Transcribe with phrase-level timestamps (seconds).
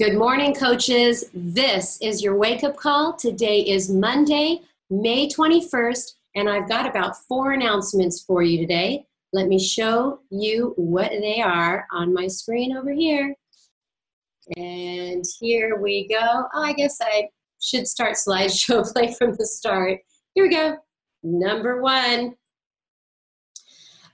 [0.00, 1.26] Good morning, coaches.
[1.34, 3.12] This is your wake up call.
[3.12, 9.04] Today is Monday, May 21st, and I've got about four announcements for you today.
[9.34, 13.34] Let me show you what they are on my screen over here.
[14.56, 16.46] And here we go.
[16.54, 17.28] Oh, I guess I
[17.60, 20.00] should start slideshow play from the start.
[20.32, 20.78] Here we go.
[21.22, 22.36] Number one,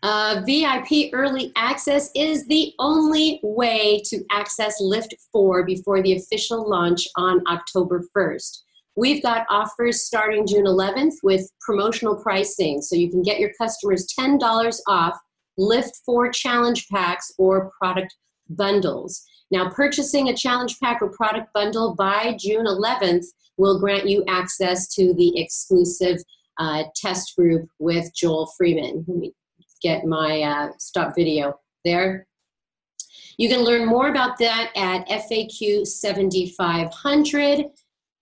[0.06, 6.70] uh, VIP early access is the only way to access Lift 4 before the official
[6.70, 8.58] launch on October 1st.
[8.94, 14.06] We've got offers starting June 11th with promotional pricing, so you can get your customers
[14.16, 15.18] $10 off
[15.58, 18.14] LIIFT4 challenge packs or product
[18.48, 19.24] bundles.
[19.50, 23.24] Now, purchasing a challenge pack or product bundle by June 11th
[23.56, 26.18] will grant you access to the exclusive
[26.58, 29.04] uh, test group with Joel Freeman.
[29.82, 32.26] Get my uh, stop video there.
[33.38, 37.66] You can learn more about that at FAQ 7500.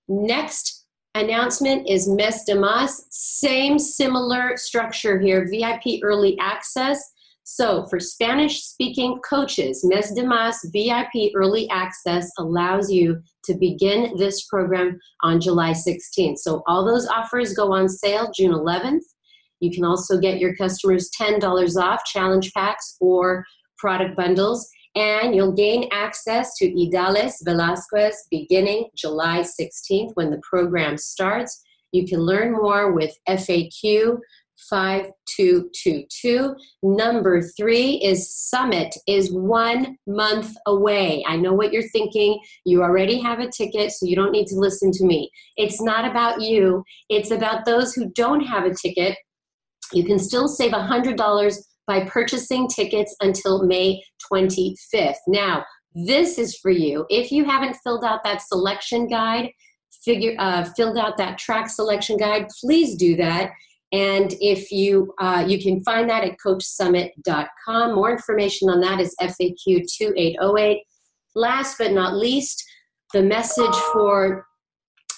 [0.08, 3.06] Next announcement is Mes de Mas.
[3.10, 7.00] Same similar structure here, VIP early access.
[7.44, 14.16] So for Spanish speaking coaches, Mes de Mas VIP early access allows you to begin
[14.16, 16.38] this program on July 16th.
[16.38, 19.02] So all those offers go on sale June 11th.
[19.60, 23.44] You can also get your customers $10 off challenge packs or
[23.78, 30.96] product bundles, and you'll gain access to Idalis Velazquez beginning July 16th when the program
[30.96, 31.62] starts.
[31.92, 34.18] You can learn more with FAQ
[34.70, 36.54] 5222.
[36.82, 41.24] Number three is Summit is one month away.
[41.26, 42.40] I know what you're thinking.
[42.64, 45.30] You already have a ticket, so you don't need to listen to me.
[45.56, 49.16] It's not about you, it's about those who don't have a ticket
[49.94, 51.56] you can still save $100
[51.86, 55.16] by purchasing tickets until May 25th.
[55.26, 55.64] Now,
[55.94, 57.06] this is for you.
[57.08, 59.50] If you haven't filled out that selection guide,
[60.04, 63.52] figure uh, filled out that track selection guide, please do that.
[63.92, 67.94] And if you uh, you can find that at coachsummit.com.
[67.94, 70.82] More information on that is FAQ 2808.
[71.36, 72.64] Last but not least,
[73.12, 74.46] the message for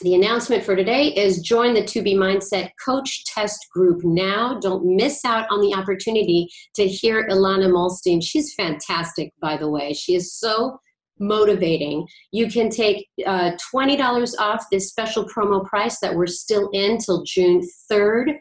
[0.03, 4.59] the announcement for today is join the 2B Mindset Coach Test Group now.
[4.61, 8.23] Don't miss out on the opportunity to hear Ilana Muhlstein.
[8.23, 9.95] She's fantastic, by the way.
[9.95, 10.79] She is so
[11.19, 12.07] motivating.
[12.31, 17.23] You can take uh, $20 off this special promo price that we're still in till
[17.23, 18.37] June 3rd.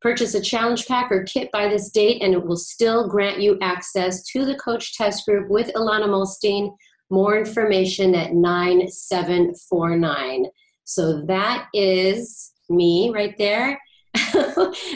[0.00, 3.58] Purchase a challenge pack or kit by this date, and it will still grant you
[3.60, 6.74] access to the Coach Test Group with Ilana Muhlstein.
[7.10, 10.46] More information at 9749.
[10.84, 13.80] So that is me right there.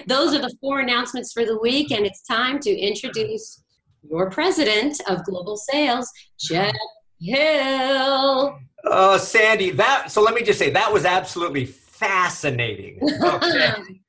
[0.07, 3.65] Those are the four announcements for the week, and it's time to introduce
[4.09, 6.75] your president of global sales, Jeff
[7.21, 8.59] Hill.
[8.85, 11.67] Oh, Sandy, that so let me just say that was absolutely
[11.99, 13.01] fascinating.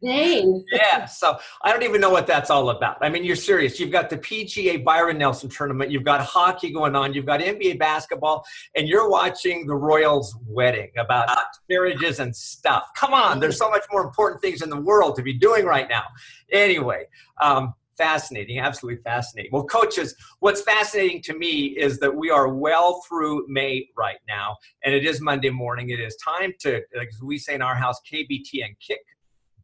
[0.02, 0.46] Okay.
[0.72, 1.04] yeah.
[1.06, 2.98] So I don't even know what that's all about.
[3.02, 3.80] I mean, you're serious.
[3.80, 5.92] You've got the PGA Byron Nelson tournament.
[5.92, 7.14] You've got hockey going on.
[7.14, 8.46] You've got NBA basketball,
[8.76, 11.30] and you're watching the Royals' wedding about
[11.70, 12.90] marriages and stuff.
[12.96, 15.90] Come on, there's so much more important things in the world to be doing right
[15.90, 16.06] now.
[16.52, 17.06] Anyway,
[17.42, 19.52] um, fascinating, absolutely fascinating.
[19.54, 24.56] Well, coaches, what's fascinating to me is that we are well through May right now,
[24.84, 25.90] and it is Monday morning.
[25.90, 29.02] It is time to, like we say in our house, KBT and kick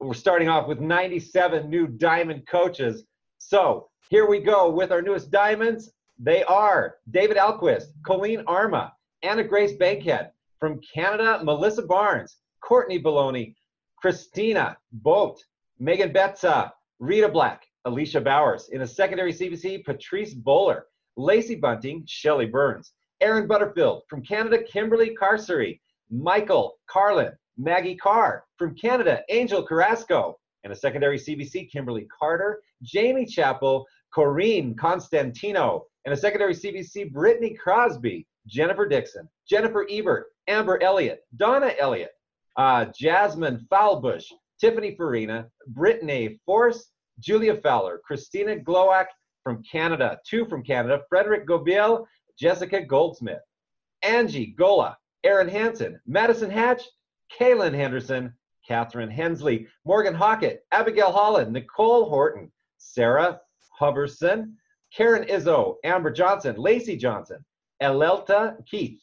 [0.00, 3.04] we're starting off with 97 new diamond coaches.
[3.38, 5.90] So here we go with our newest diamonds.
[6.18, 10.30] They are David Alquist, Colleen Arma, Anna Grace Bankhead.
[10.58, 13.54] From Canada, Melissa Barnes, Courtney Baloney,
[13.96, 15.44] Christina Bolt,
[15.78, 18.70] Megan Betza, Rita Black, Alicia Bowers.
[18.70, 20.86] In a secondary CBC, Patrice Bowler,
[21.16, 24.02] Lacey Bunting, Shelly Burns, Aaron Butterfield.
[24.08, 25.80] From Canada, Kimberly Carcery,
[26.10, 28.44] Michael Carlin, Maggie Carr.
[28.58, 30.38] From Canada, Angel Carrasco.
[30.64, 35.86] and a secondary CBC, Kimberly Carter, Jamie Chappell, Corrine Constantino.
[36.04, 42.12] and a secondary CBC, Brittany Crosby, Jennifer Dixon, Jennifer Ebert, Amber Elliott, Donna Elliott,
[42.56, 49.06] uh, Jasmine Foulbush, Tiffany Farina, Brittany Force, Julia Fowler, Christina Glowak
[49.46, 52.04] from Canada, two from Canada, Frederick Gobiel,
[52.36, 53.38] Jessica Goldsmith,
[54.02, 56.82] Angie Gola, Aaron Hansen, Madison Hatch,
[57.38, 58.34] Kaylin Henderson,
[58.66, 63.40] Catherine Hensley, Morgan Hockett, Abigail Holland, Nicole Horton, Sarah
[63.80, 64.54] Huberson,
[64.92, 67.38] Karen Izzo, Amber Johnson, Lacey Johnson,
[67.80, 69.00] Elelta Keith,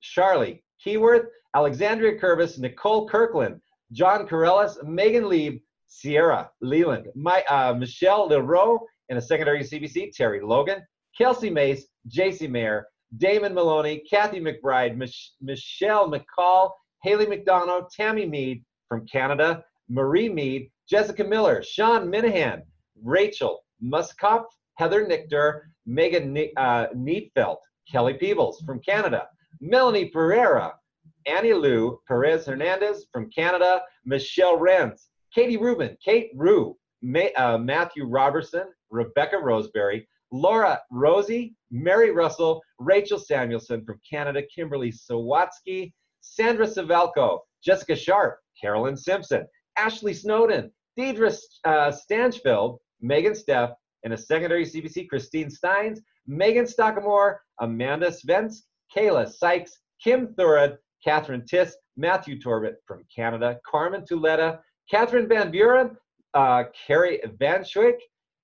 [0.00, 3.60] Charlie Keyworth, Alexandria Curvis, Nicole Kirkland,
[3.92, 8.80] John Corellis, Megan Lieb, Sierra Leland, My, uh, Michelle Leroux,
[9.14, 10.82] in a secondary CBC, Terry Logan,
[11.16, 16.72] Kelsey Mace, JC Mayer, Damon Maloney, Kathy McBride, Mich- Michelle McCall,
[17.04, 22.62] Haley McDonough, Tammy Mead from Canada, Marie Mead, Jessica Miller, Sean Minahan,
[23.04, 24.46] Rachel Muskopf,
[24.78, 27.58] Heather Nichter, Megan uh, Neatfelt,
[27.88, 29.28] Kelly Peebles from Canada,
[29.60, 30.74] Melanie Pereira,
[31.26, 35.02] Annie Lou, Perez Hernandez from Canada, Michelle Renz,
[35.32, 43.18] Katie Rubin, Kate Rue, May, uh, Matthew Robertson, Rebecca Roseberry, Laura Rosie, Mary Russell, Rachel
[43.18, 45.92] Samuelson from Canada, Kimberly Sawatsky,
[46.22, 49.46] Sandra Savalko, Jessica Sharp, Carolyn Simpson,
[49.76, 53.74] Ashley Snowden, Deidre uh, Stanchfield, Megan Steff,
[54.04, 58.62] and a secondary CBC, Christine Steins, Megan Stockamore, Amanda Svensk,
[58.96, 64.60] Kayla Sykes, Kim Thurad, Catherine Tiss, Matthew Torbett from Canada, Carmen Tuleta,
[64.90, 65.96] Catherine Van Buren,
[66.34, 67.98] uh, Carrie Van Schuik,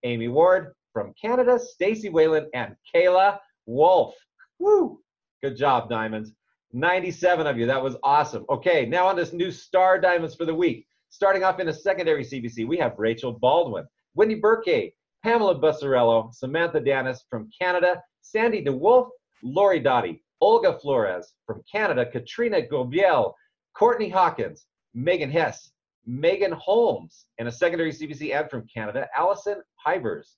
[0.04, 4.14] Amy Ward from Canada, Stacy Whalen, and Kayla Wolf.
[4.58, 5.00] Woo!
[5.42, 6.32] Good job, Diamonds.
[6.72, 7.66] 97 of you.
[7.66, 8.44] That was awesome.
[8.48, 10.86] Okay, now on this new Star Diamonds for the week.
[11.10, 13.84] Starting off in a secondary CBC, we have Rachel Baldwin,
[14.14, 14.92] Wendy Burke,
[15.24, 19.08] Pamela Bussarello, Samantha Danis from Canada, Sandy DeWolf,
[19.42, 23.34] Lori Dottie, Olga Flores from Canada, Katrina Gobiel,
[23.74, 25.72] Courtney Hawkins, Megan Hess,
[26.10, 30.36] Megan Holmes, and a secondary CBC ad from Canada, Allison Hivers,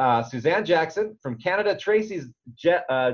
[0.00, 2.22] uh, Suzanne Jackson from Canada, Tracy
[2.56, 3.12] Je- uh,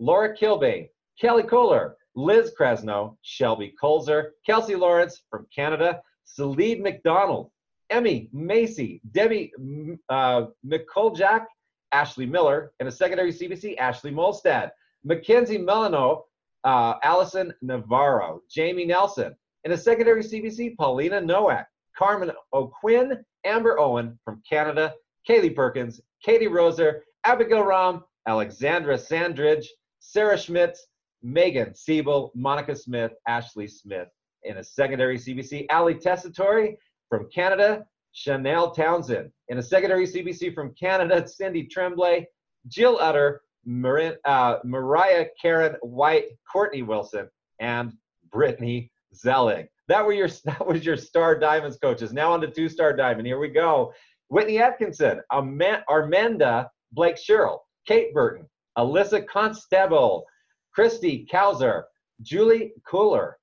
[0.00, 0.88] Laura Kilbane,
[1.20, 7.50] Kelly Kohler, Liz Krasno, Shelby Colzer, Kelsey Lawrence from Canada, Salid McDonald,
[7.90, 9.52] Emmy Macy, Debbie
[10.08, 11.44] uh, McColjak,
[11.92, 14.70] Ashley Miller, and a secondary CBC, Ashley Molstad,
[15.04, 16.22] Mackenzie Melano,
[16.64, 21.66] uh, Allison Navarro, Jamie Nelson, and a secondary CBC, Paulina Nowak,
[21.96, 24.94] Carmen O'Quinn, Amber Owen from Canada,
[25.28, 29.68] Kaylee Perkins, Katie Roser, Abigail Ram, Alexandra Sandridge,
[30.00, 30.86] Sarah Schmitz,
[31.22, 34.08] Megan Siebel, Monica Smith, Ashley Smith.
[34.44, 36.76] In a secondary CBC, Ali Tessitore
[37.08, 39.30] from Canada, Chanel Townsend.
[39.48, 42.26] In a secondary CBC from Canada, Cindy Tremblay,
[42.66, 47.28] Jill Utter, Marin, uh, Mariah Karen White, Courtney Wilson,
[47.60, 47.92] and
[48.32, 49.68] Brittany Zellig.
[49.88, 52.12] That were your that was your star diamonds coaches.
[52.12, 53.26] Now on to two star diamond.
[53.26, 53.92] Here we go.
[54.28, 58.46] Whitney Atkinson, Armanda Blake Sherrill, Kate Burton,
[58.78, 60.24] Alyssa Constable,
[60.74, 61.82] Christy Kauser,
[62.22, 63.36] Julie Cooler,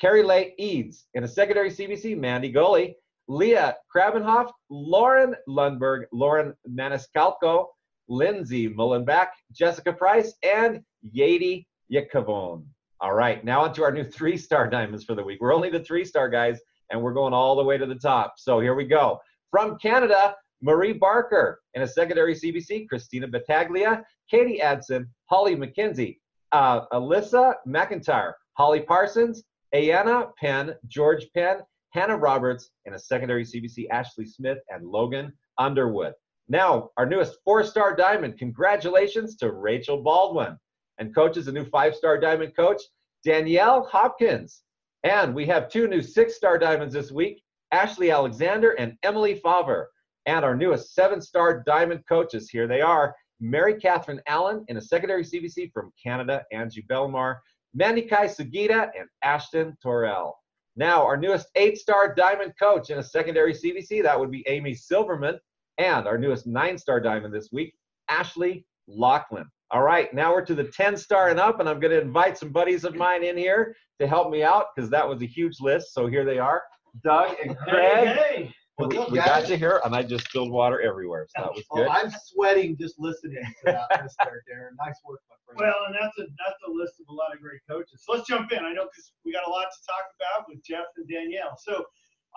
[0.00, 1.06] Carrie Lay Eads.
[1.12, 2.96] In a secondary CBC, Mandy Gully,
[3.28, 7.66] Leah Krabenhoff, Lauren Lundberg, Lauren Maniscalco,
[8.08, 10.82] Lindsay Mullenbeck, Jessica Price, and
[11.14, 12.64] Yadi Yakavon.
[13.02, 15.40] All right, now onto our new three-star diamonds for the week.
[15.40, 18.34] We're only the three-star guys, and we're going all the way to the top.
[18.36, 19.18] So here we go.
[19.50, 21.60] From Canada, Marie Barker.
[21.72, 26.18] In a secondary CBC, Christina Battaglia, Katie Adson, Holly McKenzie,
[26.52, 33.86] uh, Alyssa McIntyre, Holly Parsons, Ayana Penn, George Penn, Hannah Roberts, and a secondary CBC,
[33.90, 36.12] Ashley Smith and Logan Underwood.
[36.48, 40.58] Now, our newest four star diamond, congratulations to Rachel Baldwin.
[41.00, 42.82] And coach is a new five star diamond coach,
[43.24, 44.62] Danielle Hopkins.
[45.02, 47.42] And we have two new six star diamonds this week,
[47.72, 49.88] Ashley Alexander and Emily Favre.
[50.26, 54.80] And our newest seven star diamond coaches, here they are Mary Catherine Allen in a
[54.80, 57.36] secondary CBC from Canada, Angie Belmar,
[57.72, 60.32] Mandy Kai Sugita, and Ashton Torrell.
[60.76, 64.74] Now, our newest eight star diamond coach in a secondary CBC, that would be Amy
[64.74, 65.38] Silverman.
[65.78, 67.74] And our newest nine star diamond this week,
[68.08, 69.46] Ashley Lachlan.
[69.72, 72.36] All right, now we're to the 10 star and up, and I'm going to invite
[72.36, 75.60] some buddies of mine in here to help me out because that was a huge
[75.60, 75.94] list.
[75.94, 76.62] So here they are
[77.04, 78.08] Doug and Craig.
[78.08, 78.54] Hey, hey.
[78.78, 81.52] We, What's up, we got you here, and I just spilled water everywhere, so that
[81.52, 81.88] was Oh, good.
[81.88, 84.72] I'm sweating just listening to that list there, Darren.
[84.80, 85.60] Nice work, my friend.
[85.60, 88.02] Well, and that's a that's a list of a lot of great coaches.
[88.02, 88.64] So let's jump in.
[88.64, 91.58] I know because we got a lot to talk about with Jeff and Danielle.
[91.60, 91.84] So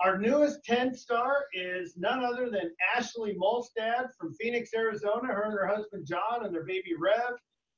[0.02, 5.28] our newest 10 star is none other than Ashley Molstad from Phoenix, Arizona.
[5.28, 7.34] Her and her husband John and their baby Rev.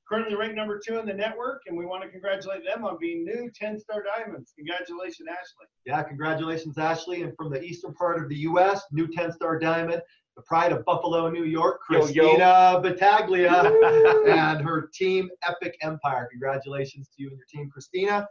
[0.09, 3.25] Currently ranked number two in the network, and we want to congratulate them on being
[3.25, 4.53] new 10 star diamonds.
[4.57, 5.67] Congratulations, Ashley.
[5.85, 7.23] yeah, congratulations, Ashley.
[7.23, 10.01] And from the eastern part of the U.S., new 10 star diamond,
[10.37, 12.05] the pride of Buffalo, New York, Yo, yo.
[12.05, 13.65] Christina Battaglia
[14.29, 16.29] and her team, Epic Empire.
[16.31, 18.29] Congratulations to you and your team, Christina.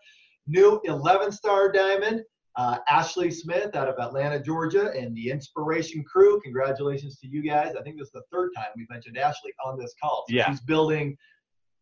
[0.48, 2.22] New 11 star diamond,
[2.58, 6.40] uh, Ashley Smith out of Atlanta, Georgia, and the Inspiration Crew.
[6.42, 7.76] Congratulations to you guys.
[7.78, 10.26] I think this is the third time we've mentioned Ashley on this call.
[10.30, 10.50] So Yeah.
[10.50, 11.18] She's building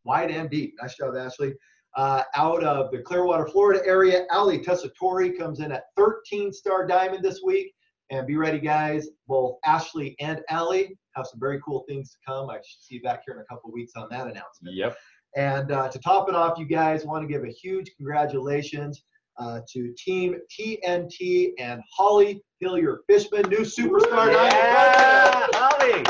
[0.03, 0.75] wide and deep.
[0.81, 1.53] Nice job, Ashley.
[1.95, 7.23] Uh, out of the Clearwater, Florida area, Ali Tessitore comes in at 13 star diamond
[7.23, 7.71] this week.
[8.09, 9.09] And be ready, guys.
[9.27, 12.49] Both Ashley and Ali have some very cool things to come.
[12.49, 14.75] I should see you back here in a couple weeks on that announcement.
[14.75, 14.97] Yep.
[15.35, 19.03] And uh, to top it off, you guys want to give a huge congratulations
[19.37, 25.47] uh, to Team TNT and Holly Hillier Fishman, new superstar Yeah.
[25.53, 26.03] Holly.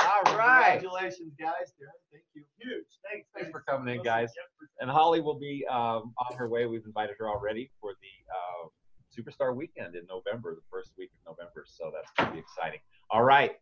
[0.00, 0.78] All right.
[0.80, 1.72] Congratulations, guys.
[1.80, 2.42] Darren, thank you.
[2.58, 2.84] Huge.
[3.10, 3.26] Thanks.
[3.34, 4.30] Thanks for coming in, guys.
[4.80, 6.66] And Holly will be um, on her way.
[6.66, 8.68] We've invited her already for the uh,
[9.16, 11.64] Superstar Weekend in November, the first week of November.
[11.66, 12.80] So that's going to be exciting.
[13.10, 13.52] All right.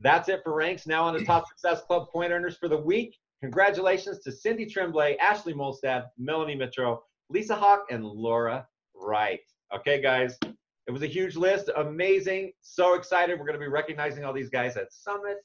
[0.00, 0.86] That's it for ranks.
[0.86, 3.16] Now on the Top Success Club point earners for the week.
[3.42, 6.98] Congratulations to Cindy Tremblay, Ashley Molstad, Melanie Mitro,
[7.30, 9.40] Lisa Hawk, and Laura Wright.
[9.74, 10.38] Okay, guys.
[10.86, 11.70] It was a huge list.
[11.76, 12.52] Amazing.
[12.62, 13.38] So excited.
[13.38, 15.38] We're going to be recognizing all these guys at Summit.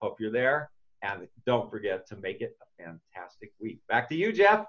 [0.00, 0.70] Hope you're there.
[1.02, 3.80] And don't forget to make it a fantastic week.
[3.88, 4.66] Back to you, Jeff.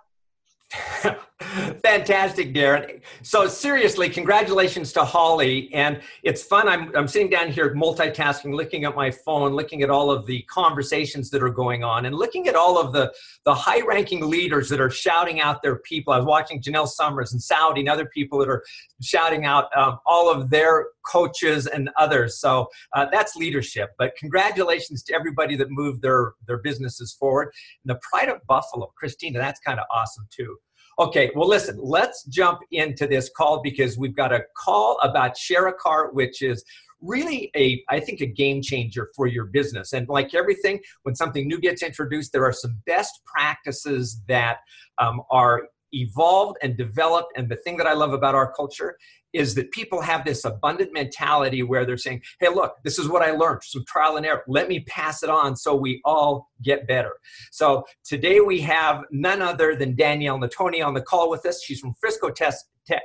[1.84, 3.00] Fantastic, Darren.
[3.22, 5.74] So seriously, congratulations to Holly.
[5.74, 6.68] And it's fun.
[6.68, 10.42] I'm, I'm sitting down here multitasking, looking at my phone, looking at all of the
[10.44, 13.14] conversations that are going on, and looking at all of the,
[13.46, 16.12] the high-ranking leaders that are shouting out their people.
[16.12, 18.64] I was watching Janelle Summers and Saudi and other people that are
[19.02, 22.40] shouting out um, all of their coaches and others.
[22.40, 23.92] So uh, that's leadership.
[23.98, 27.52] But congratulations to everybody that moved their, their businesses forward.
[27.84, 30.58] And the pride of Buffalo, Christina, that's kind of awesome too.
[31.00, 35.68] Okay, well, listen, let's jump into this call because we've got a call about Share
[35.68, 36.64] a Cart, which is
[37.02, 39.94] really a, I think, a game changer for your business.
[39.94, 44.58] And like everything, when something new gets introduced, there are some best practices that
[44.98, 47.32] um, are evolved and developed.
[47.36, 48.98] And the thing that I love about our culture
[49.38, 53.22] is that people have this abundant mentality where they're saying, hey, look, this is what
[53.22, 54.44] I learned, some trial and error.
[54.48, 57.14] Let me pass it on so we all get better.
[57.52, 61.64] So today we have none other than Danielle Natoni on the call with us.
[61.64, 62.96] She's from Frisco, Tes- Te-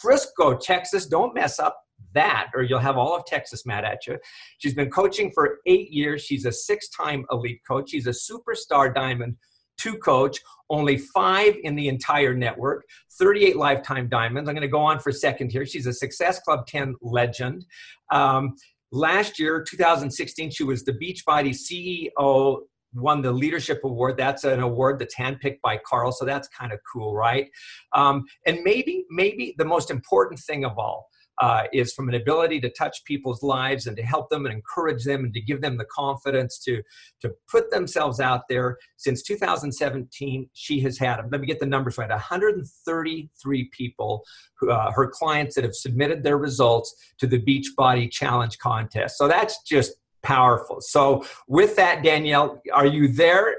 [0.00, 1.06] Frisco, Texas.
[1.06, 1.76] Don't mess up
[2.14, 4.18] that or you'll have all of Texas mad at you.
[4.58, 6.22] She's been coaching for eight years.
[6.22, 7.90] She's a six time elite coach.
[7.90, 9.36] She's a superstar diamond
[9.80, 12.84] two coach, only five in the entire network,
[13.18, 14.48] 38 lifetime diamonds.
[14.48, 15.66] I'm going to go on for a second here.
[15.66, 17.66] She's a Success Club 10 legend.
[18.12, 18.54] Um,
[18.92, 22.60] last year, 2016, she was the Beachbody CEO
[22.94, 26.80] won the leadership award that's an award that's handpicked by carl so that's kind of
[26.92, 27.48] cool right
[27.94, 31.08] um, and maybe maybe the most important thing of all
[31.40, 35.04] uh, is from an ability to touch people's lives and to help them and encourage
[35.04, 36.82] them and to give them the confidence to
[37.20, 38.76] to put themselves out there.
[38.98, 44.92] Since 2017 she has had let me get the numbers right 133 people who, uh,
[44.92, 49.16] her clients that have submitted their results to the beachbody challenge contest.
[49.16, 50.80] So that's just powerful.
[50.80, 53.54] So with that danielle are you there?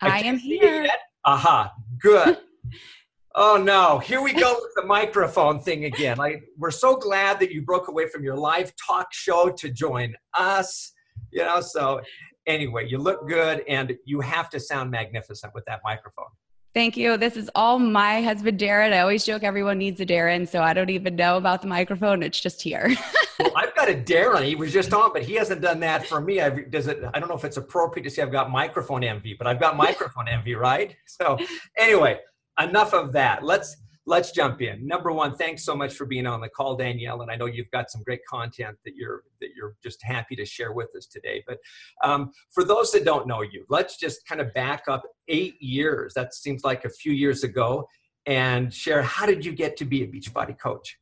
[0.00, 0.88] I am see you here.
[1.24, 2.38] aha good
[3.34, 6.16] Oh no, here we go with the microphone thing again.
[6.16, 10.14] Like we're so glad that you broke away from your live talk show to join
[10.34, 10.92] us.
[11.30, 12.00] You know, so
[12.46, 16.26] anyway, you look good and you have to sound magnificent with that microphone.
[16.72, 17.16] Thank you.
[17.16, 18.92] This is all my husband, Darren.
[18.92, 22.22] I always joke everyone needs a Darren, so I don't even know about the microphone.
[22.22, 22.94] It's just here.
[23.40, 24.44] Well, I've got a Darren.
[24.44, 26.42] He was just on, but he hasn't done that for me.
[26.42, 27.02] I've, does it?
[27.14, 29.78] I don't know if it's appropriate to say I've got microphone envy, but I've got
[29.78, 30.94] microphone envy, right?
[31.06, 31.38] So
[31.78, 32.18] anyway,
[32.62, 33.44] enough of that.
[33.44, 33.76] Let's
[34.06, 34.86] let's jump in.
[34.86, 37.22] Number one, thanks so much for being on the call, Danielle.
[37.22, 40.44] And I know you've got some great content that you're that you're just happy to
[40.44, 41.44] share with us today.
[41.46, 41.58] But
[42.02, 46.14] um, for those that don't know you, let's just kind of back up eight years.
[46.14, 47.88] That seems like a few years ago,
[48.26, 50.98] and share how did you get to be a Beachbody coach?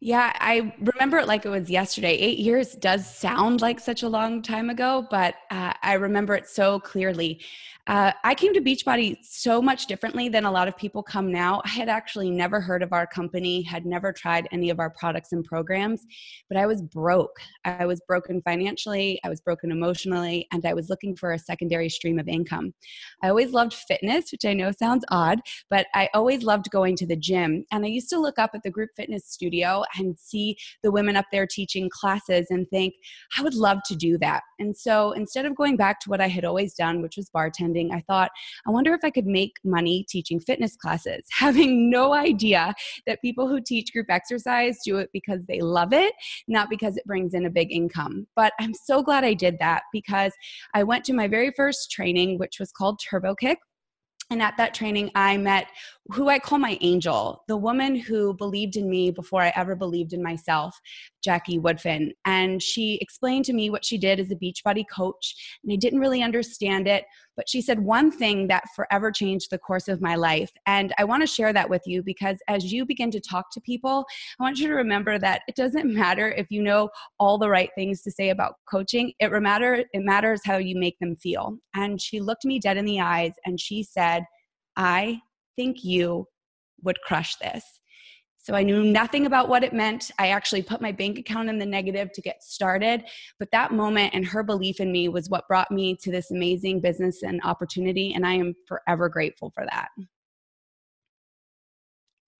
[0.00, 2.12] Yeah, I remember it like it was yesterday.
[2.12, 6.46] Eight years does sound like such a long time ago, but uh, I remember it
[6.46, 7.40] so clearly.
[7.86, 11.60] Uh, I came to Beachbody so much differently than a lot of people come now.
[11.66, 15.32] I had actually never heard of our company, had never tried any of our products
[15.32, 16.06] and programs,
[16.48, 17.38] but I was broke.
[17.66, 21.90] I was broken financially, I was broken emotionally, and I was looking for a secondary
[21.90, 22.72] stream of income.
[23.22, 27.06] I always loved fitness, which I know sounds odd, but I always loved going to
[27.06, 27.66] the gym.
[27.70, 31.16] And I used to look up at the group fitness studio and see the women
[31.16, 32.94] up there teaching classes and think,
[33.38, 34.42] I would love to do that.
[34.58, 37.73] And so instead of going back to what I had always done, which was bartending,
[37.92, 38.30] I thought,
[38.66, 42.74] I wonder if I could make money teaching fitness classes, having no idea
[43.06, 46.14] that people who teach group exercise do it because they love it,
[46.48, 48.26] not because it brings in a big income.
[48.36, 50.32] But I'm so glad I did that because
[50.74, 53.58] I went to my very first training, which was called Turbo Kick.
[54.30, 55.66] And at that training, I met
[56.12, 60.12] who I call my angel, the woman who believed in me before I ever believed
[60.12, 60.78] in myself,
[61.22, 62.10] Jackie Woodfin.
[62.26, 65.34] And she explained to me what she did as a Beachbody coach.
[65.62, 67.06] And I didn't really understand it,
[67.36, 70.50] but she said one thing that forever changed the course of my life.
[70.66, 73.60] And I want to share that with you because as you begin to talk to
[73.62, 74.04] people,
[74.38, 77.70] I want you to remember that it doesn't matter if you know all the right
[77.74, 79.14] things to say about coaching.
[79.20, 81.56] It matter it matters how you make them feel.
[81.74, 84.24] And she looked me dead in the eyes and she said,
[84.76, 85.20] I
[85.56, 86.26] think you
[86.82, 87.64] would crush this.
[88.38, 90.10] So I knew nothing about what it meant.
[90.18, 93.04] I actually put my bank account in the negative to get started.
[93.38, 96.80] But that moment and her belief in me was what brought me to this amazing
[96.80, 98.12] business and opportunity.
[98.12, 99.88] And I am forever grateful for that.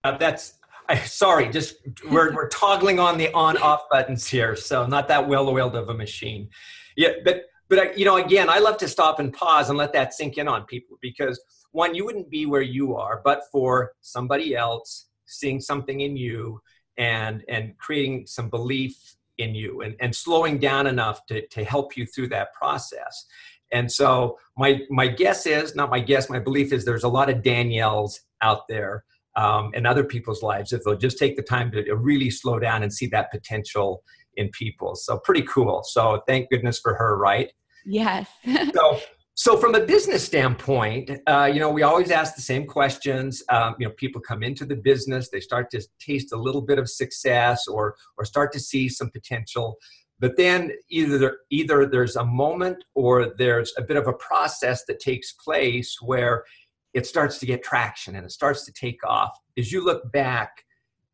[0.04, 1.76] Uh, that's I, sorry, just
[2.10, 4.54] we're, we're toggling on the on off buttons here.
[4.54, 6.50] So not that well oiled of a machine.
[6.96, 10.12] Yeah, but but you know, again, I love to stop and pause and let that
[10.12, 11.40] sink in on people because
[11.74, 16.60] one, you wouldn't be where you are, but for somebody else seeing something in you
[16.96, 21.96] and and creating some belief in you and, and slowing down enough to, to help
[21.96, 23.26] you through that process.
[23.72, 27.28] And so my my guess is, not my guess, my belief is there's a lot
[27.28, 31.72] of Danielles out there um, in other people's lives if they'll just take the time
[31.72, 34.04] to really slow down and see that potential
[34.36, 34.94] in people.
[34.94, 35.82] So pretty cool.
[35.82, 37.50] So thank goodness for her, right?
[37.84, 38.28] Yes.
[38.74, 39.00] so
[39.36, 43.42] so, from a business standpoint, uh, you know, we always ask the same questions.
[43.48, 46.78] Um, you know, people come into the business, they start to taste a little bit
[46.78, 49.76] of success, or or start to see some potential,
[50.20, 55.00] but then either either there's a moment or there's a bit of a process that
[55.00, 56.44] takes place where
[56.92, 59.36] it starts to get traction and it starts to take off.
[59.58, 60.64] As you look back,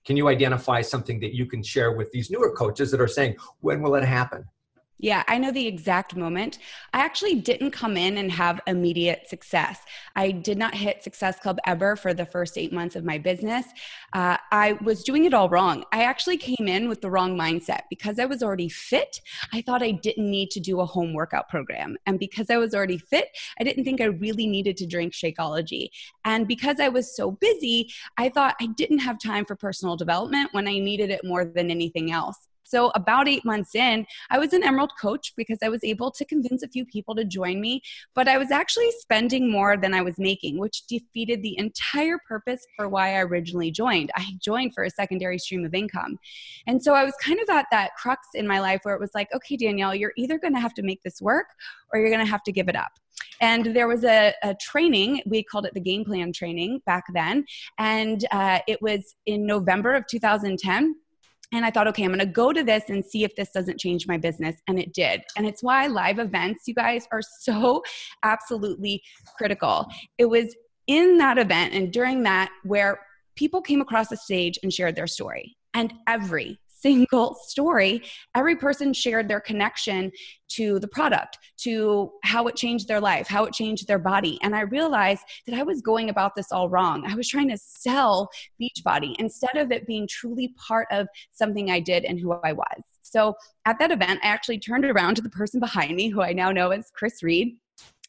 [0.05, 3.37] can you identify something that you can share with these newer coaches that are saying,
[3.61, 4.45] "When will it happen?"
[5.03, 6.59] Yeah, I know the exact moment.
[6.93, 9.81] I actually didn't come in and have immediate success.
[10.15, 13.65] I did not hit Success Club ever for the first eight months of my business.
[14.13, 15.85] Uh, I was doing it all wrong.
[15.91, 19.21] I actually came in with the wrong mindset because I was already fit.
[19.55, 21.97] I thought I didn't need to do a home workout program.
[22.05, 25.89] And because I was already fit, I didn't think I really needed to drink Shakeology.
[26.27, 30.51] And because I was so busy, I thought I didn't have time for personal development
[30.53, 32.50] when I needed it more than anything else.
[32.71, 36.25] So, about eight months in, I was an Emerald coach because I was able to
[36.25, 37.83] convince a few people to join me,
[38.15, 42.65] but I was actually spending more than I was making, which defeated the entire purpose
[42.77, 44.13] for why I originally joined.
[44.15, 46.21] I joined for a secondary stream of income.
[46.69, 49.11] And so I was kind of at that crux in my life where it was
[49.17, 51.47] like, okay, Danielle, you're either going to have to make this work
[51.93, 52.93] or you're going to have to give it up.
[53.41, 57.47] And there was a, a, training, we called it the game plan training back then.
[57.79, 60.95] And uh, it was in November of 2010
[61.53, 63.81] and I thought, okay, I'm going to go to this and see if this doesn't
[63.81, 64.57] change my business.
[64.69, 65.23] And it did.
[65.37, 67.83] And it's why live events, you guys, are so
[68.23, 69.03] absolutely
[69.37, 69.87] critical.
[70.19, 70.55] It was
[70.87, 73.01] in that event and during that where
[73.37, 75.57] people came across the stage and shared their story.
[75.75, 78.03] And every single story,
[78.35, 80.11] every person shared their connection
[80.49, 84.39] to the product, to how it changed their life, how it changed their body.
[84.43, 87.05] And I realized that I was going about this all wrong.
[87.07, 91.81] I was trying to sell Beachbody instead of it being truly part of something I
[91.81, 92.83] did and who I was.
[93.03, 96.33] So at that event, I actually turned around to the person behind me, who I
[96.33, 97.57] now know as Chris Reed,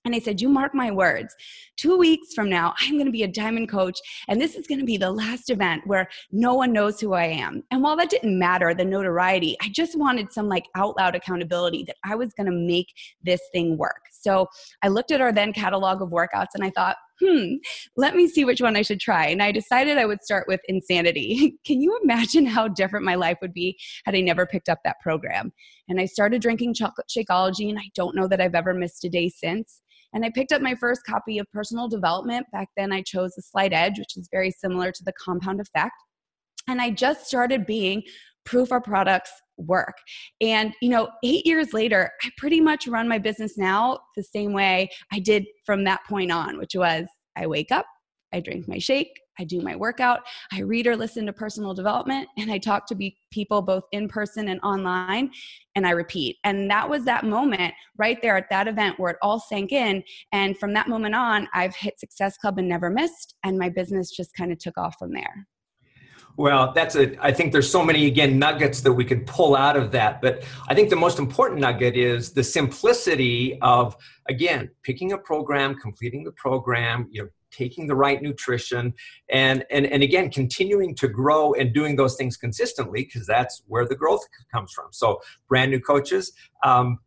[0.04, 1.36] and I said, You mark my words.
[1.78, 4.00] Two weeks from now, I'm going to be a diamond coach.
[4.28, 7.26] And this is going to be the last event where no one knows who I
[7.26, 7.64] am.
[7.72, 11.84] And while that didn't matter, the notoriety, I just wanted some like out loud accountability
[11.86, 12.88] that I was going to make
[13.24, 14.02] this thing work.
[14.12, 14.48] So
[14.84, 17.54] I looked at our then catalog of workouts and I thought, hmm,
[17.96, 19.28] let me see which one I should try.
[19.28, 21.58] And I decided I would start with insanity.
[21.66, 25.00] Can you imagine how different my life would be had I never picked up that
[25.02, 25.54] program?
[25.88, 29.10] And I started drinking chocolate Shakeology, and I don't know that I've ever missed a
[29.10, 29.82] day since.
[30.14, 32.46] And I picked up my first copy of Personal Development.
[32.52, 35.96] Back then, I chose The Slight Edge, which is very similar to the compound effect.
[36.68, 38.04] And I just started being
[38.46, 39.94] proof our products work.
[40.42, 44.54] And, you know, eight years later, I pretty much run my business now the same
[44.54, 47.86] way I did from that point on, which was I wake up,
[48.34, 52.28] I drink my shake, I do my workout, I read or listen to personal development,
[52.38, 55.32] and I talk to be people both in person and online,
[55.76, 56.38] and I repeat.
[56.44, 60.04] And that was that moment right there at that event where it all sank in.
[60.32, 64.12] And from that moment on, I've hit Success Club and never missed, and my business
[64.12, 65.48] just kind of took off from there.
[66.38, 69.76] Well, that's a, I think there's so many, again, nuggets that we could pull out
[69.76, 70.22] of that.
[70.22, 73.98] But I think the most important nugget is the simplicity of,
[74.30, 78.94] again, picking a program, completing the program, you know, taking the right nutrition
[79.30, 83.88] and and, and again continuing to grow and doing those things consistently because that's where
[83.88, 86.34] the growth comes from so brand new coaches
[86.64, 87.00] um,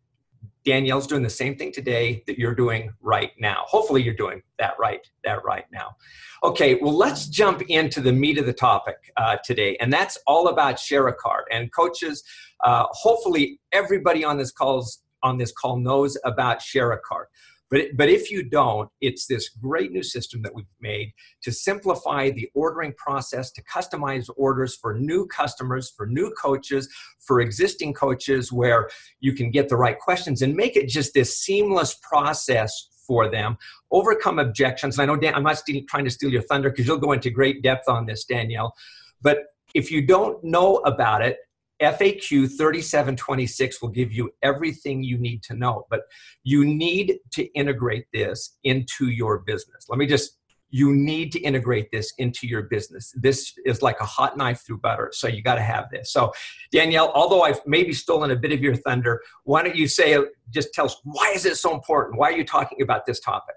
[0.64, 3.64] Danielle's doing the same thing today that you're doing right now.
[3.66, 5.94] Hopefully, you're doing that right, that right now.
[6.42, 10.48] Okay, well, let's jump into the meat of the topic uh, today, and that's all
[10.48, 11.44] about share a cart.
[11.52, 12.24] And coaches,
[12.64, 17.28] uh, hopefully, everybody on this calls on this call knows about share a cart.
[17.74, 22.30] But, but if you don't, it's this great new system that we've made to simplify
[22.30, 28.52] the ordering process, to customize orders for new customers, for new coaches, for existing coaches,
[28.52, 33.28] where you can get the right questions and make it just this seamless process for
[33.28, 33.58] them,
[33.90, 34.96] overcome objections.
[34.96, 37.28] And I know, Dan, I'm not trying to steal your thunder because you'll go into
[37.28, 38.72] great depth on this, Danielle.
[39.20, 41.38] But if you don't know about it,
[41.84, 46.02] FAQ 3726 will give you everything you need to know, but
[46.42, 49.86] you need to integrate this into your business.
[49.88, 50.38] Let me just,
[50.70, 53.12] you need to integrate this into your business.
[53.16, 56.12] This is like a hot knife through butter, so you got to have this.
[56.12, 56.32] So,
[56.72, 60.18] Danielle, although I've maybe stolen a bit of your thunder, why don't you say,
[60.50, 62.18] just tell us, why is it so important?
[62.18, 63.54] Why are you talking about this topic?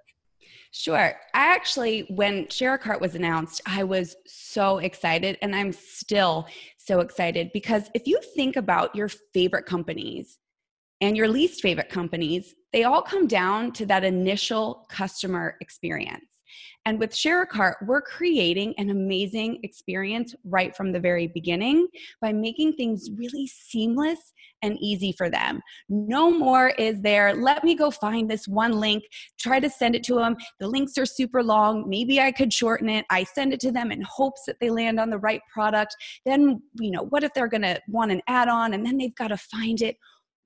[0.72, 1.16] Sure.
[1.34, 6.46] I actually, when Share a Cart was announced, I was so excited, and I'm still
[6.88, 10.38] so excited because if you think about your favorite companies
[11.02, 16.37] and your least favorite companies, they all come down to that initial customer experience.
[16.88, 21.90] And with Share a Cart, we're creating an amazing experience right from the very beginning
[22.22, 25.60] by making things really seamless and easy for them.
[25.90, 29.04] No more is there, let me go find this one link,
[29.38, 30.38] try to send it to them.
[30.62, 31.90] The links are super long.
[31.90, 33.06] Maybe I could shorten it.
[33.10, 35.94] I send it to them in hopes that they land on the right product.
[36.26, 39.14] Then, you know, what if they're going to want an add on and then they've
[39.16, 39.98] got to find it?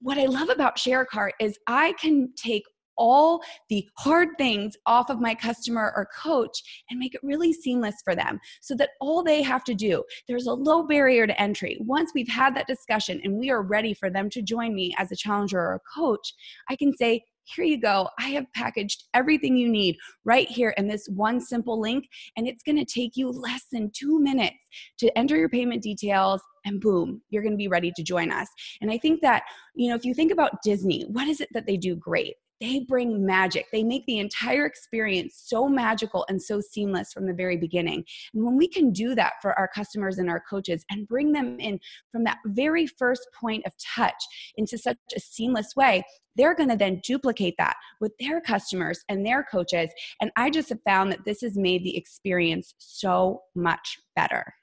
[0.01, 2.63] What I love about ShareCart is I can take
[3.01, 6.61] all the hard things off of my customer or coach
[6.91, 10.45] and make it really seamless for them so that all they have to do, there's
[10.45, 11.77] a low barrier to entry.
[11.81, 15.11] Once we've had that discussion and we are ready for them to join me as
[15.11, 16.31] a challenger or a coach,
[16.69, 17.23] I can say,
[17.55, 18.07] here you go.
[18.19, 22.05] I have packaged everything you need right here in this one simple link,
[22.37, 24.63] and it's going to take you less than two minutes
[24.99, 28.47] to enter your payment details, and boom, you're going to be ready to join us.
[28.81, 29.41] And I think that,
[29.75, 32.35] you know, if you think about Disney, what is it that they do great?
[32.61, 33.65] They bring magic.
[33.71, 38.05] They make the entire experience so magical and so seamless from the very beginning.
[38.33, 41.59] And when we can do that for our customers and our coaches and bring them
[41.59, 41.79] in
[42.11, 44.23] from that very first point of touch
[44.55, 49.25] into such a seamless way, they're going to then duplicate that with their customers and
[49.25, 49.89] their coaches.
[50.21, 54.53] And I just have found that this has made the experience so much better.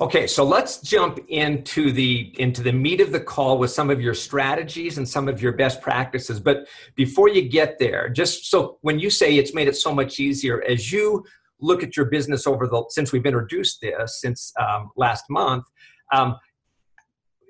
[0.00, 4.00] Okay, so let's jump into the into the meat of the call with some of
[4.00, 6.40] your strategies and some of your best practices.
[6.40, 10.18] But before you get there, just so when you say it's made it so much
[10.18, 11.24] easier, as you
[11.60, 15.64] look at your business over the since we've introduced this since um, last month,
[16.12, 16.36] um,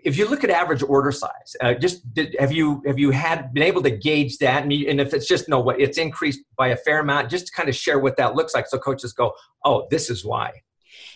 [0.05, 3.55] if you look at average order size, uh, just did, have you have you had
[3.55, 4.65] been able to gauge that?
[4.65, 7.47] And, you, and if it's just no, what it's increased by a fair amount, just
[7.47, 9.33] to kind of share what that looks like, so coaches go,
[9.65, 10.51] oh, this is why.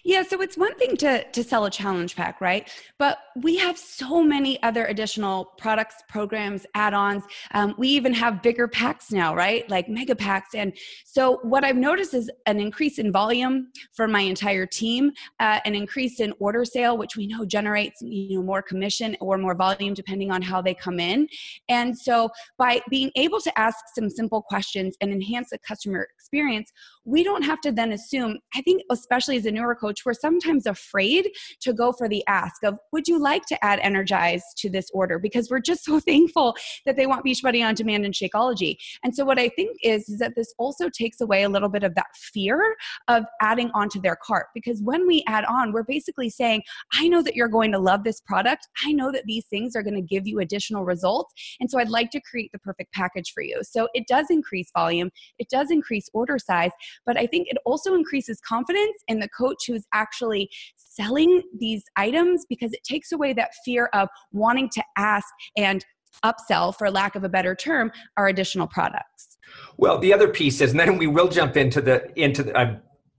[0.05, 2.71] Yeah, so it's one thing to to sell a challenge pack, right?
[2.99, 7.25] But we have so many other additional products, programs, add-ons.
[7.53, 9.69] Um, we even have bigger packs now, right?
[9.71, 10.55] Like mega packs.
[10.55, 15.61] And so what I've noticed is an increase in volume for my entire team, uh,
[15.65, 19.55] an increase in order sale, which we know generates you know more commission or more
[19.55, 21.29] volume depending on how they come in.
[21.69, 26.73] And so by being able to ask some simple questions and enhance the customer experience,
[27.07, 28.39] we don't have to then assume.
[28.55, 32.63] I think especially as a newer coach we're sometimes afraid to go for the ask
[32.65, 35.19] of, would you like to add Energize to this order?
[35.19, 38.77] Because we're just so thankful that they want Beachbody on demand and Shakeology.
[39.05, 41.85] And so what I think is, is that this also takes away a little bit
[41.85, 42.77] of that fear
[43.09, 44.47] of adding onto their cart.
[44.53, 48.03] Because when we add on, we're basically saying, I know that you're going to love
[48.03, 48.67] this product.
[48.85, 51.33] I know that these things are going to give you additional results.
[51.61, 53.61] And so I'd like to create the perfect package for you.
[53.63, 56.73] So it does increase volume, it does increase order size,
[57.05, 62.47] but I think it also increases confidence in the coach who's actually selling these items
[62.49, 65.85] because it takes away that fear of wanting to ask and
[66.25, 69.37] upsell, for lack of a better term, our additional products.
[69.77, 72.59] Well, the other piece is, and then we will jump into the into the.
[72.59, 72.77] I've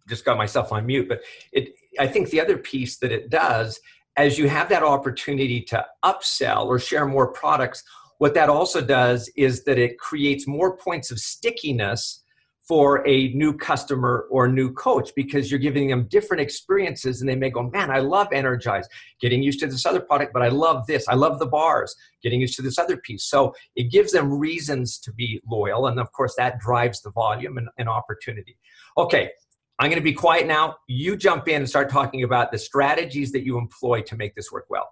[0.10, 1.74] just got myself on mute, but it.
[2.00, 3.80] I think the other piece that it does,
[4.18, 7.84] as you have that opportunity to upsell or share more products,
[8.18, 12.24] what that also does is that it creates more points of stickiness
[12.68, 17.36] for a new customer or new coach because you're giving them different experiences and they
[17.36, 18.88] may go, Man, I love Energize,
[19.22, 21.08] getting used to this other product, but I love this.
[21.08, 23.24] I love the bars, getting used to this other piece.
[23.24, 25.88] So it gives them reasons to be loyal.
[25.88, 28.58] And of course, that drives the volume and, and opportunity.
[28.98, 29.32] Okay,
[29.80, 30.78] I'm going to be quiet now.
[30.88, 34.52] You jump in and start talking about the strategies that you employ to make this
[34.52, 34.90] work well.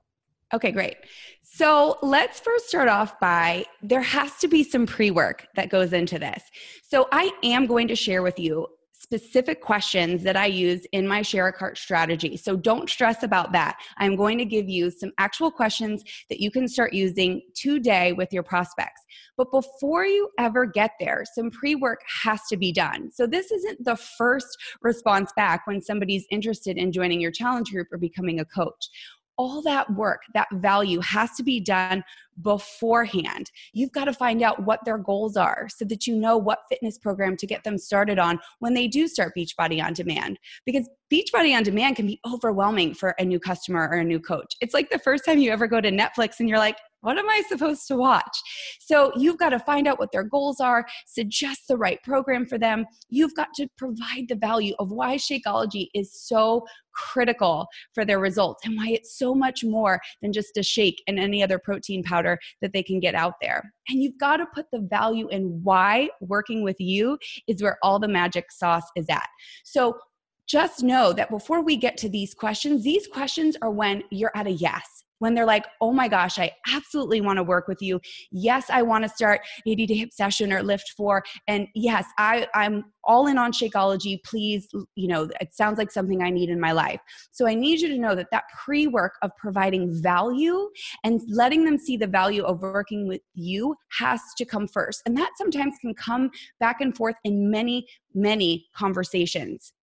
[0.55, 0.95] Okay, great.
[1.43, 5.91] So let's first start off by there has to be some pre work that goes
[5.91, 6.41] into this.
[6.81, 11.21] So I am going to share with you specific questions that I use in my
[11.21, 12.37] share a cart strategy.
[12.37, 13.77] So don't stress about that.
[13.97, 18.31] I'm going to give you some actual questions that you can start using today with
[18.31, 19.01] your prospects.
[19.35, 23.11] But before you ever get there, some pre work has to be done.
[23.11, 27.87] So this isn't the first response back when somebody's interested in joining your challenge group
[27.91, 28.89] or becoming a coach
[29.37, 32.03] all that work, that value has to be done
[32.41, 33.51] beforehand.
[33.73, 36.97] You've got to find out what their goals are so that you know what fitness
[36.97, 40.37] program to get them started on when they do start Beachbody on Demand.
[40.65, 44.55] Because Beachbody on Demand can be overwhelming for a new customer or a new coach.
[44.61, 47.29] It's like the first time you ever go to Netflix and you're like, what am
[47.29, 48.35] I supposed to watch?
[48.79, 52.57] So you've got to find out what their goals are, suggest the right program for
[52.57, 52.85] them.
[53.09, 58.65] You've got to provide the value of why Shakeology is so critical for their results
[58.65, 62.39] and why it's so much more than just a shake and any other protein powder
[62.63, 63.71] that they can get out there.
[63.87, 67.99] And you've got to put the value in why working with you is where all
[67.99, 69.27] the magic sauce is at.
[69.63, 69.99] So
[70.47, 74.47] just know that before we get to these questions, these questions are when you're at
[74.47, 77.99] a yes when they're like, oh my gosh, I absolutely want to work with you.
[78.31, 81.23] Yes, I want to start 80 Day Obsession or lift four.
[81.47, 84.23] And yes, I, I'm all in on Shakeology.
[84.23, 86.99] Please, you know, it sounds like something I need in my life.
[87.31, 90.69] So I need you to know that that pre work of providing value
[91.03, 95.01] and letting them see the value of working with you has to come first.
[95.05, 99.73] And that sometimes can come back and forth in many, many conversations.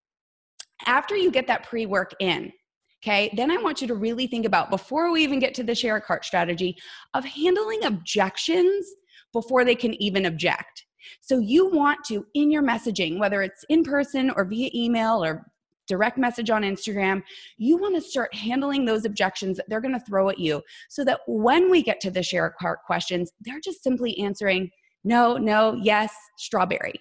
[0.87, 2.53] After you get that pre work in,
[3.03, 5.75] Okay, then I want you to really think about before we even get to the
[5.75, 6.77] share a cart strategy
[7.15, 8.87] of handling objections
[9.33, 10.85] before they can even object.
[11.21, 15.51] So you want to, in your messaging, whether it's in person or via email or
[15.89, 17.23] direct message on Instagram,
[17.59, 21.05] you want to start handling those objections that they're going to throw at you so
[21.05, 24.71] that when we get to the share a cart questions, they're just simply answering
[25.03, 26.95] no, no, yes, strawberry.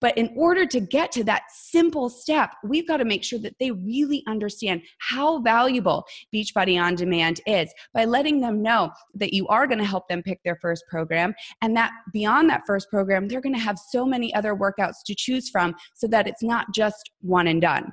[0.00, 3.54] But in order to get to that simple step, we've got to make sure that
[3.60, 9.46] they really understand how valuable Beachbody On Demand is by letting them know that you
[9.48, 13.28] are going to help them pick their first program and that beyond that first program,
[13.28, 16.66] they're going to have so many other workouts to choose from so that it's not
[16.74, 17.92] just one and done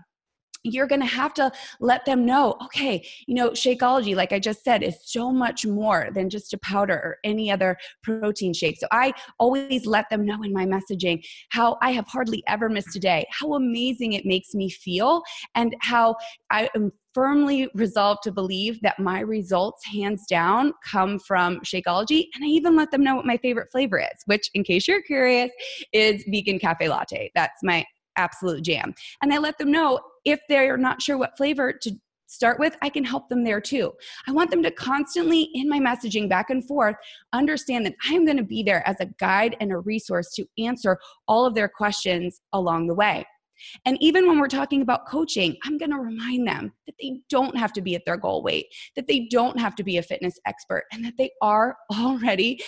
[0.65, 4.63] you're going to have to let them know okay you know shakeology like i just
[4.63, 8.87] said is so much more than just a powder or any other protein shake so
[8.91, 12.99] i always let them know in my messaging how i have hardly ever missed a
[12.99, 15.21] day how amazing it makes me feel
[15.53, 16.15] and how
[16.49, 22.25] i am firmly resolved to believe that my results, hands down, come from Shakeology.
[22.35, 25.01] And I even let them know what my favorite flavor is, which, in case you're
[25.01, 25.49] curious,
[25.93, 27.31] is vegan cafe latte.
[27.33, 27.85] That's my
[28.17, 28.93] absolute jam.
[29.21, 31.91] And I let them know if they're not sure what flavor to
[32.27, 33.93] start with, I can help them there too.
[34.27, 36.95] I want them to constantly, in my messaging back and forth,
[37.33, 40.97] understand that I'm going to be there as a guide and a resource to answer
[41.27, 43.25] all of their questions along the way.
[43.85, 47.55] And even when we're talking about coaching, I'm going to remind them that they don't
[47.55, 50.37] have to be at their goal weight, that they don't have to be a fitness
[50.45, 52.59] expert, and that they are already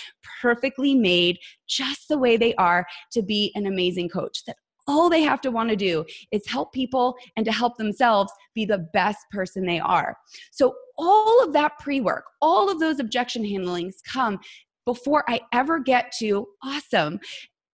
[0.41, 4.45] perfectly made just the way they are to be an amazing coach.
[4.45, 4.55] That
[4.87, 8.65] all they have to want to do is help people and to help themselves be
[8.65, 10.17] the best person they are.
[10.51, 14.39] So, all of that pre work, all of those objection handlings come
[14.85, 17.19] before I ever get to awesome.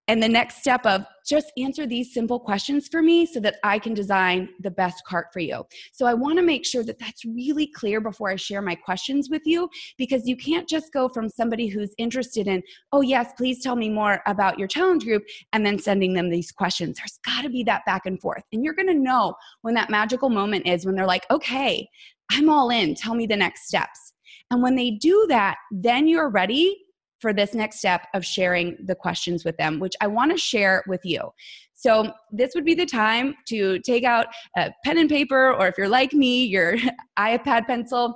[0.08, 3.78] And the next step of just answer these simple questions for me so that I
[3.78, 5.64] can design the best cart for you.
[5.92, 9.30] So I want to make sure that that's really clear before I share my questions
[9.30, 12.62] with you because you can't just go from somebody who's interested in,
[12.92, 16.52] oh, yes, please tell me more about your challenge group, and then sending them these
[16.52, 16.98] questions.
[16.98, 18.42] There's got to be that back and forth.
[18.52, 21.88] And you're going to know when that magical moment is when they're like, okay,
[22.30, 24.12] I'm all in, tell me the next steps.
[24.50, 26.83] And when they do that, then you're ready
[27.24, 30.84] for this next step of sharing the questions with them, which I want to share
[30.86, 31.30] with you.
[31.72, 34.26] So, this would be the time to take out
[34.58, 36.76] a pen and paper, or if you're like me, your
[37.18, 38.14] iPad pencil,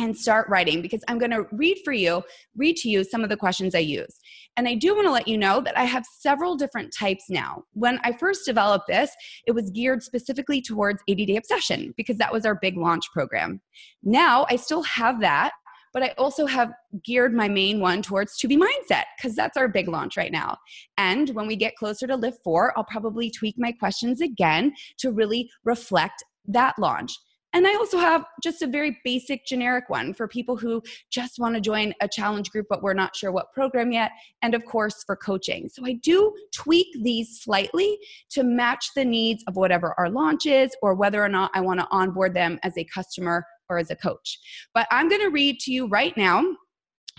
[0.00, 2.24] and start writing because I'm going to read for you,
[2.56, 4.18] read to you some of the questions I use.
[4.56, 7.62] And I do want to let you know that I have several different types now.
[7.74, 9.10] When I first developed this,
[9.46, 13.60] it was geared specifically towards 80 Day Obsession because that was our big launch program.
[14.02, 15.52] Now I still have that,
[15.92, 16.72] but I also have
[17.04, 20.56] geared my main one towards 2B mindset because that's our big launch right now.
[20.98, 25.50] And when we get closer to LIIFT4, I'll probably tweak my questions again to really
[25.64, 27.16] reflect that launch.
[27.52, 31.56] And I also have just a very basic generic one for people who just want
[31.56, 34.12] to join a challenge group, but we're not sure what program yet.
[34.42, 35.68] And of course, for coaching.
[35.68, 37.98] So I do tweak these slightly
[38.30, 41.80] to match the needs of whatever our launch is or whether or not I want
[41.80, 44.38] to onboard them as a customer or as a coach.
[44.74, 46.44] But I'm going to read to you right now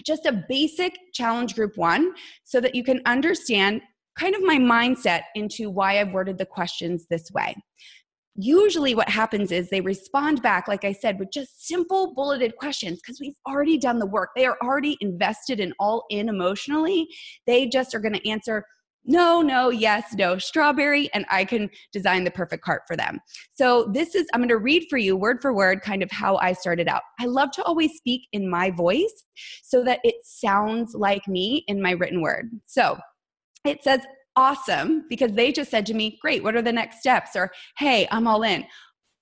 [0.05, 3.81] just a basic challenge group one so that you can understand
[4.17, 7.55] kind of my mindset into why I've worded the questions this way.
[8.35, 12.99] Usually, what happens is they respond back, like I said, with just simple bulleted questions
[13.01, 14.29] because we've already done the work.
[14.35, 17.07] They are already invested and all in emotionally.
[17.45, 18.65] They just are going to answer
[19.05, 23.19] no, no, yes, no, strawberry, and I can design the perfect cart for them.
[23.53, 26.37] So, this is, I'm going to read for you word for word kind of how
[26.37, 27.01] I started out.
[27.19, 29.23] I love to always speak in my voice
[29.63, 32.49] so that it sounds like me in my written word.
[32.65, 32.99] So,
[33.65, 34.01] it says,
[34.35, 37.35] awesome, because they just said to me, great, what are the next steps?
[37.35, 38.65] Or, hey, I'm all in.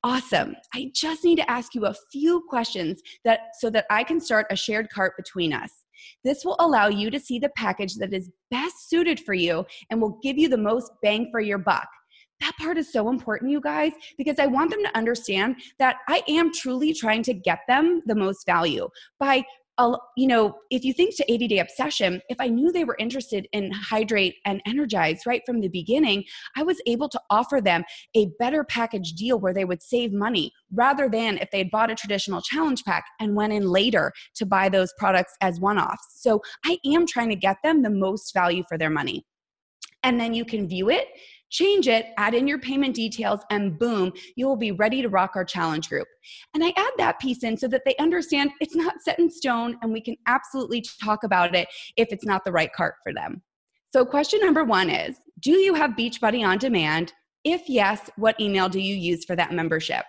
[0.03, 0.55] Awesome.
[0.73, 4.47] I just need to ask you a few questions that so that I can start
[4.49, 5.71] a shared cart between us.
[6.23, 10.01] This will allow you to see the package that is best suited for you and
[10.01, 11.87] will give you the most bang for your buck.
[12.39, 16.23] That part is so important, you guys, because I want them to understand that I
[16.29, 18.87] am truly trying to get them the most value
[19.19, 19.43] by
[20.17, 23.47] you know, if you think to 80 day obsession, if I knew they were interested
[23.51, 26.23] in hydrate and energize right from the beginning,
[26.55, 27.83] I was able to offer them
[28.15, 31.91] a better package deal where they would save money rather than if they had bought
[31.91, 36.21] a traditional challenge pack and went in later to buy those products as one offs.
[36.21, 39.25] So I am trying to get them the most value for their money.
[40.03, 41.07] And then you can view it
[41.49, 45.31] change it, add in your payment details, and boom, you will be ready to rock
[45.35, 46.07] our challenge group.
[46.53, 49.77] And I add that piece in so that they understand it's not set in stone
[49.81, 53.41] and we can absolutely talk about it if it's not the right cart for them.
[53.91, 57.13] So, question number one is Do you have Beachbody on demand?
[57.43, 60.05] If yes, what email do you use for that membership?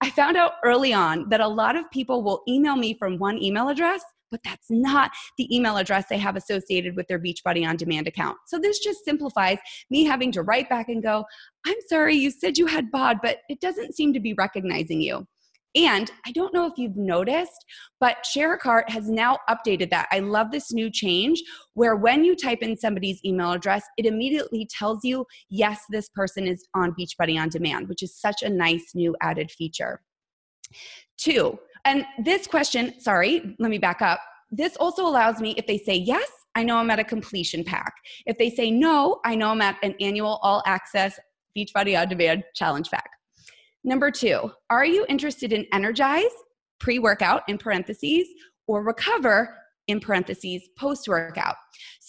[0.00, 3.42] I found out early on that a lot of people will email me from one
[3.42, 4.02] email address
[4.32, 8.38] but that's not the email address they have associated with their Beachbody on demand account.
[8.48, 9.58] So this just simplifies
[9.90, 11.24] me having to write back and go,
[11.64, 15.28] I'm sorry, you said you had BOD, but it doesn't seem to be recognizing you.
[15.74, 17.64] And I don't know if you've noticed,
[17.98, 20.06] but Share a Cart has now updated that.
[20.10, 21.42] I love this new change
[21.74, 26.46] where when you type in somebody's email address, it immediately tells you, yes, this person
[26.46, 30.02] is on Beachbody on Demand, which is such a nice new added feature.
[31.16, 34.20] Two, and this question, sorry, let me back up.
[34.50, 37.94] This also allows me, if they say yes, I know I'm at a completion pack.
[38.26, 41.18] If they say no, I know I'm at an annual all access
[41.56, 43.08] Beachbody on Demand challenge pack.
[43.84, 46.24] Number two, are you interested in Energize,
[46.78, 48.26] pre workout in parentheses,
[48.66, 49.56] or Recover
[49.88, 51.56] in parentheses post workout.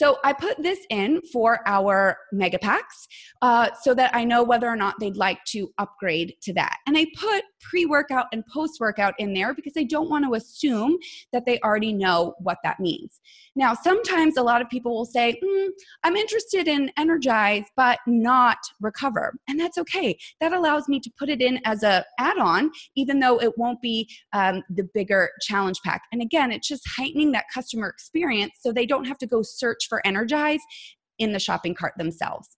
[0.04, 3.08] So I put this in for our mega packs
[3.42, 6.80] uh, so that I know whether or not they'd like to upgrade to that.
[6.86, 10.34] And I put pre workout and post workout in there because I don't want to
[10.34, 10.98] assume
[11.32, 13.22] that they already know what that means.
[13.56, 15.70] Now, sometimes a lot of people will say, mm,
[16.04, 19.36] I'm interested in energize, but not recover.
[19.48, 20.18] And that's okay.
[20.42, 24.10] That allows me to put it in as a add-on, even though it won't be
[24.34, 26.02] um, the bigger challenge pack.
[26.12, 29.88] And again, it's just heightening that customer experience so they don't have to go search
[29.94, 30.60] for energize
[31.20, 32.58] in the shopping cart themselves.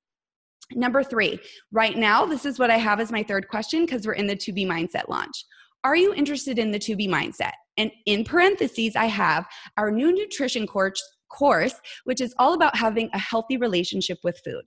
[0.71, 1.38] Number three,
[1.74, 4.38] right now, this is what I have as my third question because we're in the
[4.38, 5.43] 2B mindset launch.
[5.84, 7.52] Are you interested in the 2B mindset?
[7.78, 9.45] And in parentheses, I have
[9.78, 11.75] our new nutrition course, course,
[12.06, 14.63] which is all about having a healthy relationship with food.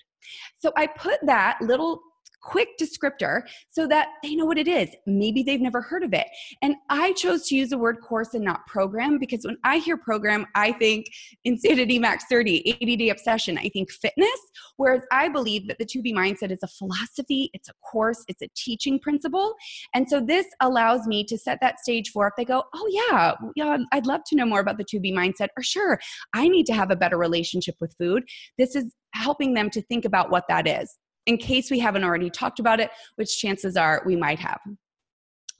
[0.58, 2.02] So I put that little
[2.40, 4.88] quick descriptor so that they know what it is.
[5.06, 6.26] Maybe they've never heard of it.
[6.62, 9.96] And I chose to use the word course and not program because when I hear
[9.96, 11.06] program, I think
[11.44, 14.28] Insanity Max 30, 80 day obsession, I think fitness.
[14.76, 18.48] Whereas I believe that the 2B mindset is a philosophy, it's a course, it's a
[18.56, 19.54] teaching principle.
[19.94, 23.34] And so this allows me to set that stage for if they go, oh, yeah,
[23.56, 25.98] yeah, I'd love to know more about the 2B mindset, or sure,
[26.34, 28.24] I need to have a better relationship with food.
[28.56, 30.96] This is helping them to think about what that is
[31.28, 34.58] in case we haven't already talked about it, which chances are we might have.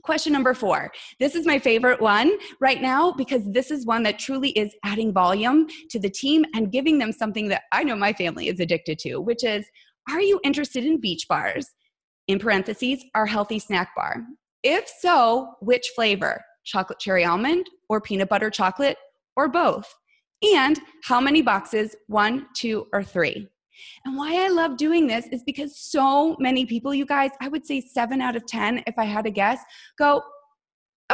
[0.03, 0.91] Question number four.
[1.21, 5.13] This is my favorite one right now because this is one that truly is adding
[5.13, 8.99] volume to the team and giving them something that I know my family is addicted
[9.01, 9.67] to, which is
[10.11, 11.69] Are you interested in beach bars?
[12.29, 14.23] In parentheses, our healthy snack bar.
[14.63, 16.43] If so, which flavor?
[16.65, 18.97] Chocolate cherry almond or peanut butter chocolate
[19.37, 19.95] or both?
[20.55, 21.95] And how many boxes?
[22.07, 23.49] One, two, or three?
[24.05, 27.67] And why I love doing this is because so many people, you guys, I would
[27.67, 29.61] say seven out of 10, if I had to guess,
[29.99, 30.23] go,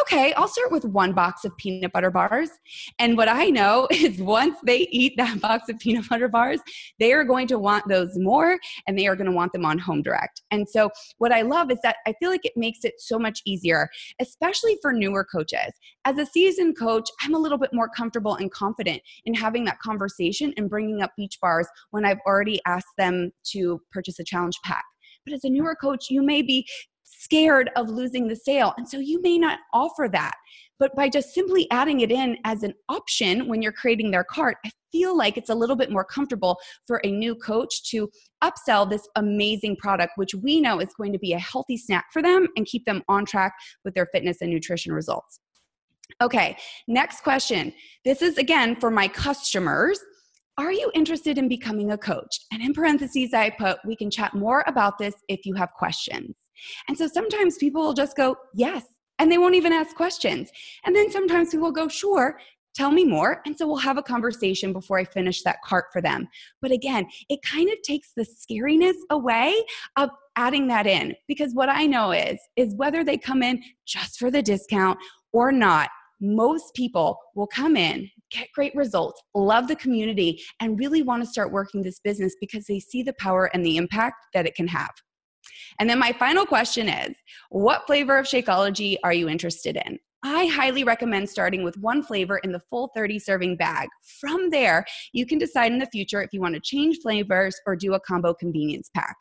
[0.01, 2.51] okay, I'll start with one box of peanut butter bars.
[2.99, 6.61] And what I know is once they eat that box of peanut butter bars,
[6.99, 9.78] they are going to want those more and they are going to want them on
[9.78, 10.42] home direct.
[10.51, 13.40] And so, what I love is that I feel like it makes it so much
[13.45, 13.88] easier,
[14.20, 15.72] especially for newer coaches.
[16.05, 19.78] As a seasoned coach, I'm a little bit more comfortable and confident in having that
[19.80, 24.59] conversation and bringing up beach bars when I've already asked them to purchase a challenge
[24.64, 24.84] pack.
[25.24, 26.66] But as a newer coach, you may be
[27.05, 28.74] scared of losing the sale.
[28.76, 30.34] And so you may not offer that.
[30.78, 34.57] But by just simply adding it in as an option when you're creating their cart,
[34.66, 38.11] I feel like it's a little bit more comfortable for a new coach to
[38.42, 42.22] upsell this amazing product, which we know is going to be a healthy snack for
[42.22, 45.38] them and keep them on track with their fitness and nutrition results.
[46.20, 46.57] Okay,
[46.88, 47.72] next question.
[48.05, 50.00] This is again for my customers.
[50.59, 52.38] Are you interested in becoming a coach?
[52.52, 56.34] And in parentheses, I put, we can chat more about this if you have questions.
[56.88, 58.84] And so sometimes people will just go, yes,
[59.18, 60.50] and they won't even ask questions.
[60.84, 62.38] And then sometimes people will go, sure,
[62.74, 63.40] tell me more.
[63.46, 66.28] And so we'll have a conversation before I finish that cart for them.
[66.61, 69.55] But again, it kind of takes the scariness away
[69.96, 74.18] of adding that in because what I know is is whether they come in just
[74.18, 74.98] for the discount
[75.32, 75.90] or not,
[76.20, 81.28] most people will come in, get great results, love the community, and really want to
[81.28, 84.68] start working this business because they see the power and the impact that it can
[84.68, 84.90] have.
[85.78, 87.16] And then my final question is
[87.51, 89.99] what flavor of Shakeology are you interested in?
[90.26, 93.88] I highly recommend starting with one flavor in the full 30 serving bag.
[94.20, 97.76] From there, you can decide in the future if you want to change flavors or
[97.76, 99.16] do a combo convenience pack.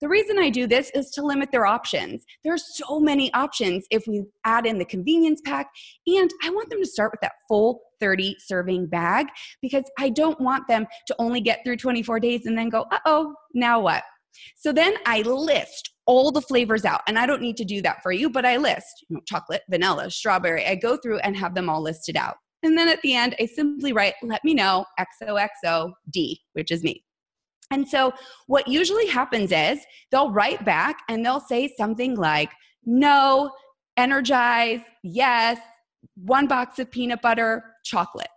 [0.00, 2.24] The reason I do this is to limit their options.
[2.44, 5.68] There are so many options if we add in the convenience pack,
[6.06, 9.26] and I want them to start with that full 30 serving bag
[9.60, 12.98] because I don't want them to only get through 24 days and then go, uh
[13.06, 14.02] oh, now what?
[14.56, 18.02] So then I list all the flavors out, and I don't need to do that
[18.02, 20.66] for you, but I list you know, chocolate, vanilla, strawberry.
[20.66, 22.36] I go through and have them all listed out.
[22.62, 26.82] And then at the end, I simply write, let me know, XOXO D, which is
[26.82, 27.04] me.
[27.70, 28.12] And so
[28.46, 29.78] what usually happens is
[30.10, 32.50] they'll write back and they'll say something like,
[32.84, 33.50] no,
[33.96, 35.58] energize, yes,
[36.16, 38.28] one box of peanut butter, chocolate.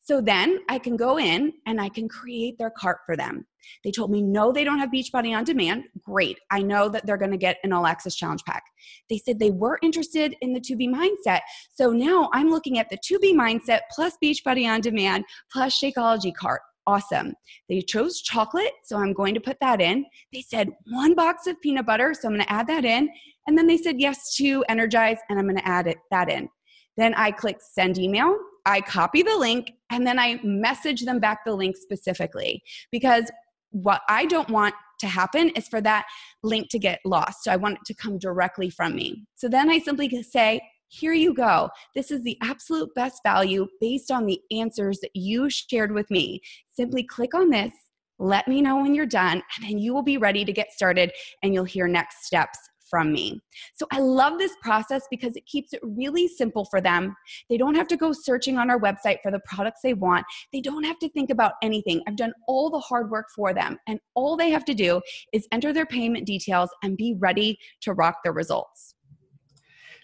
[0.00, 3.46] So then I can go in and I can create their cart for them.
[3.84, 5.84] They told me, no, they don't have Beachbody on demand.
[6.04, 6.38] Great.
[6.50, 8.64] I know that they're going to get an all access challenge pack.
[9.08, 11.40] They said they were interested in the 2B mindset.
[11.72, 16.62] So now I'm looking at the 2B mindset plus Beachbody on demand plus Shakeology cart.
[16.86, 17.34] Awesome.
[17.68, 20.04] They chose chocolate, so I'm going to put that in.
[20.32, 23.08] They said one box of peanut butter, so I'm going to add that in.
[23.46, 26.48] And then they said yes to Energize, and I'm going to add it, that in.
[26.96, 28.36] Then I click send email.
[28.64, 33.30] I copy the link and then I message them back the link specifically because
[33.70, 36.06] what I don't want to happen is for that
[36.42, 37.44] link to get lost.
[37.44, 39.24] So I want it to come directly from me.
[39.34, 41.70] So then I simply say, here you go.
[41.94, 46.40] This is the absolute best value based on the answers that you shared with me.
[46.68, 47.72] Simply click on this,
[48.18, 51.10] let me know when you're done, and then you will be ready to get started
[51.42, 52.58] and you'll hear next steps
[52.92, 53.40] from me.
[53.72, 57.16] So I love this process because it keeps it really simple for them.
[57.48, 60.26] They don't have to go searching on our website for the products they want.
[60.52, 62.02] They don't have to think about anything.
[62.06, 65.00] I've done all the hard work for them, and all they have to do
[65.32, 68.91] is enter their payment details and be ready to rock their results.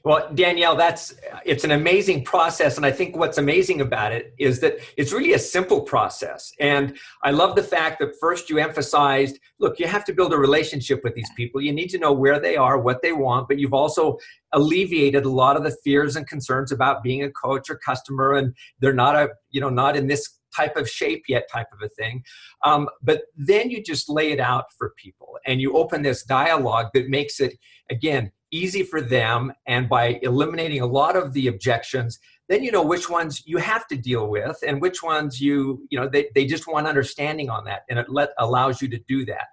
[0.05, 4.61] Well, Danielle, that's it's an amazing process, and I think what's amazing about it is
[4.61, 6.53] that it's really a simple process.
[6.61, 10.39] And I love the fact that first you emphasized, look, you have to build a
[10.39, 11.61] relationship with these people.
[11.61, 14.19] You need to know where they are, what they want, but you've also
[14.53, 18.55] alleviated a lot of the fears and concerns about being a coach or customer, and
[18.81, 21.89] they're not a, you know, not in this type of shape yet type of a
[21.91, 22.23] thing
[22.65, 26.87] um, but then you just lay it out for people and you open this dialogue
[26.95, 27.53] that makes it
[27.91, 32.19] again easy for them and by eliminating a lot of the objections
[32.49, 35.99] then you know which ones you have to deal with and which ones you you
[35.99, 39.25] know they, they just want understanding on that and it let allows you to do
[39.27, 39.49] that.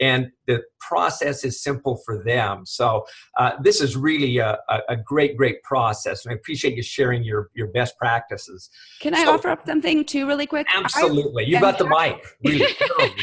[0.00, 2.66] And the process is simple for them.
[2.66, 3.04] So
[3.38, 7.50] uh, this is really a, a, great great process and i appreciate you sharing your
[7.54, 8.68] your best practices.
[9.00, 10.66] Can i so, offer up something too really quick?
[10.74, 11.44] Absolutely.
[11.44, 12.66] You got the mic really,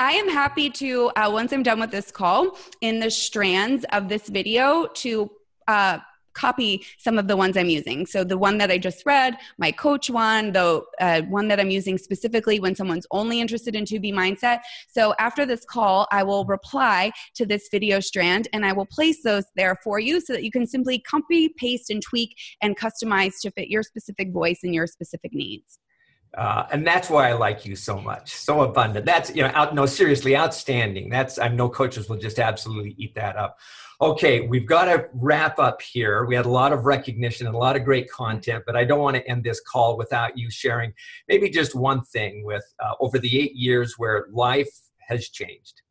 [0.00, 4.08] I am happy to, uh, once I'm done with this call, in the strands of
[4.08, 5.28] this video to
[5.66, 5.98] uh,
[6.34, 8.06] copy some of the ones I'm using.
[8.06, 11.70] So the one that I just read, my coach one, the uh, one that I'm
[11.70, 14.60] using specifically when someone's only interested in 2B mindset.
[14.86, 19.24] So after this call, I will reply to this video strand and I will place
[19.24, 23.40] those there for you so that you can simply copy, paste, and tweak and customize
[23.42, 25.80] to fit your specific voice and your specific needs.
[26.36, 29.06] Uh, and that's why I like you so much, so abundant.
[29.06, 31.08] That's you know, out, no, seriously, outstanding.
[31.08, 33.58] That's I know coaches will just absolutely eat that up.
[34.00, 36.24] Okay, we've got to wrap up here.
[36.24, 39.00] We had a lot of recognition and a lot of great content, but I don't
[39.00, 40.92] want to end this call without you sharing
[41.28, 44.70] maybe just one thing with uh, over the eight years where life
[45.00, 45.82] has changed.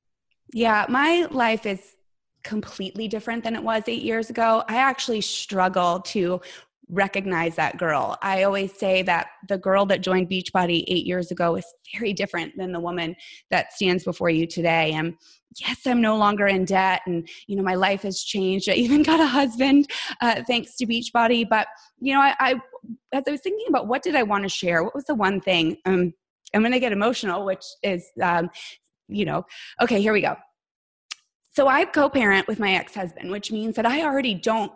[0.54, 1.98] Yeah, my life is
[2.44, 4.64] completely different than it was eight years ago.
[4.70, 6.40] I actually struggle to
[6.90, 8.18] recognize that girl.
[8.22, 12.54] I always say that the girl that joined Beachbody eight years ago is very different
[12.58, 13.16] than the woman
[13.52, 14.94] that stands before you today.
[14.94, 15.16] And
[15.60, 18.70] yes, I'm no longer in debt, and you know my life has changed.
[18.70, 19.90] I even got a husband
[20.22, 21.48] uh, thanks to Beachbody.
[21.48, 21.68] But
[22.00, 22.56] you know, I, I,
[23.12, 25.42] as I was thinking about what did I want to share, what was the one
[25.42, 25.78] thing?
[25.86, 26.14] Um,
[26.54, 28.50] I'm going to get emotional, which is, um,
[29.10, 29.46] you know,
[29.82, 30.38] okay, here we go.
[31.54, 34.72] So I co-parent with my ex-husband, which means that I already don't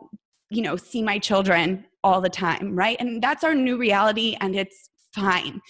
[0.51, 2.97] you know see my children all the time, right?
[2.99, 5.61] And that's our new reality and it's fine.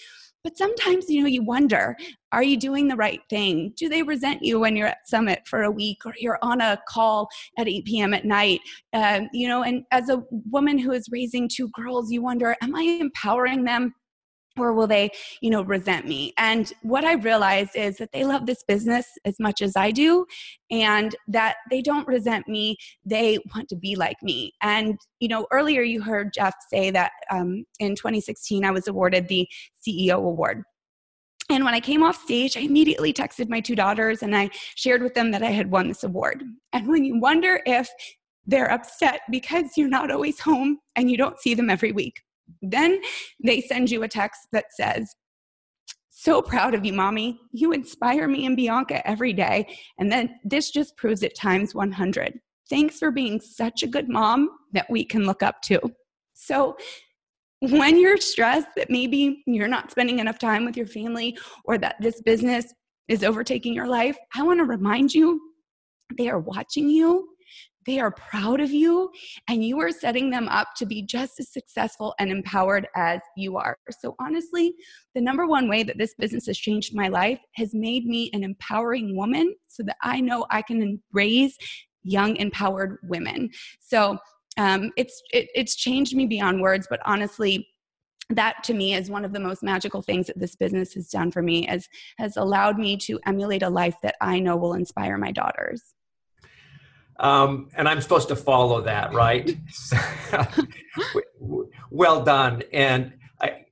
[0.43, 1.95] But sometimes, you know, you wonder,
[2.31, 3.73] are you doing the right thing?
[3.77, 6.79] Do they resent you when you're at Summit for a week or you're on a
[6.87, 7.29] call
[7.59, 8.13] at 8 p.m.
[8.13, 8.59] at night?
[8.93, 12.75] Um, you know, and as a woman who is raising two girls, you wonder, am
[12.75, 13.93] I empowering them
[14.57, 15.09] or will they
[15.41, 16.33] you know resent me?
[16.37, 20.25] And what i realized is that they love this business as much as i do
[20.69, 24.53] and that they don't resent me they want to be like me.
[24.61, 29.27] And you know earlier you heard jeff say that um, in 2016 i was awarded
[29.27, 29.47] the
[29.85, 30.63] ceo award.
[31.51, 35.03] And when I came off stage, I immediately texted my two daughters and I shared
[35.03, 36.43] with them that I had won this award.
[36.71, 37.89] And when you wonder if
[38.47, 42.21] they're upset because you're not always home and you don't see them every week,
[42.61, 43.01] then
[43.43, 45.15] they send you a text that says,
[46.09, 47.39] so proud of you, mommy.
[47.51, 49.75] You inspire me and Bianca every day.
[49.97, 52.39] And then this just proves it times 100.
[52.69, 55.81] Thanks for being such a good mom that we can look up to.
[56.33, 56.77] So,
[57.59, 61.95] when you're stressed that maybe you're not spending enough time with your family or that
[61.99, 62.65] this business
[63.07, 65.39] is overtaking your life, I want to remind you
[66.17, 67.29] they are watching you
[67.85, 69.09] they are proud of you
[69.47, 73.57] and you are setting them up to be just as successful and empowered as you
[73.57, 73.77] are.
[73.99, 74.73] So, honestly,
[75.15, 78.43] the number one way that this business has changed my life has made me an
[78.43, 81.57] empowering woman so that I know I can raise
[82.03, 83.49] young, empowered women.
[83.79, 84.17] So,
[84.57, 87.67] um, it's it, it's changed me beyond words, but honestly,
[88.29, 91.31] that to me is one of the most magical things that this business has done
[91.31, 95.17] for me as has allowed me to emulate a life that I know will inspire
[95.17, 95.93] my daughters.
[97.19, 99.57] Um, and I'm supposed to follow that, right?
[101.91, 102.63] well done.
[102.73, 103.65] And I,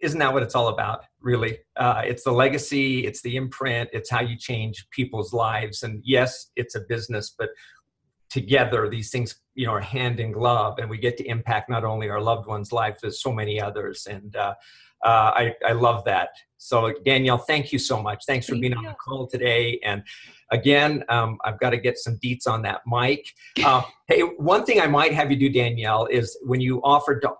[0.00, 1.58] isn't that what it's all about, really?
[1.76, 5.82] Uh, it's the legacy, it's the imprint, it's how you change people's lives.
[5.82, 7.50] And yes, it's a business, but
[8.28, 11.84] together these things you know are hand in glove and we get to impact not
[11.84, 14.54] only our loved ones lives but so many others and uh,
[15.04, 18.72] uh, I, I love that so danielle thank you so much thanks for thank being
[18.72, 18.78] you.
[18.78, 20.02] on the call today and
[20.52, 23.32] Again, um, I've got to get some deets on that mic.
[23.64, 27.32] Uh, hey, one thing I might have you do, Danielle, is when you offer to,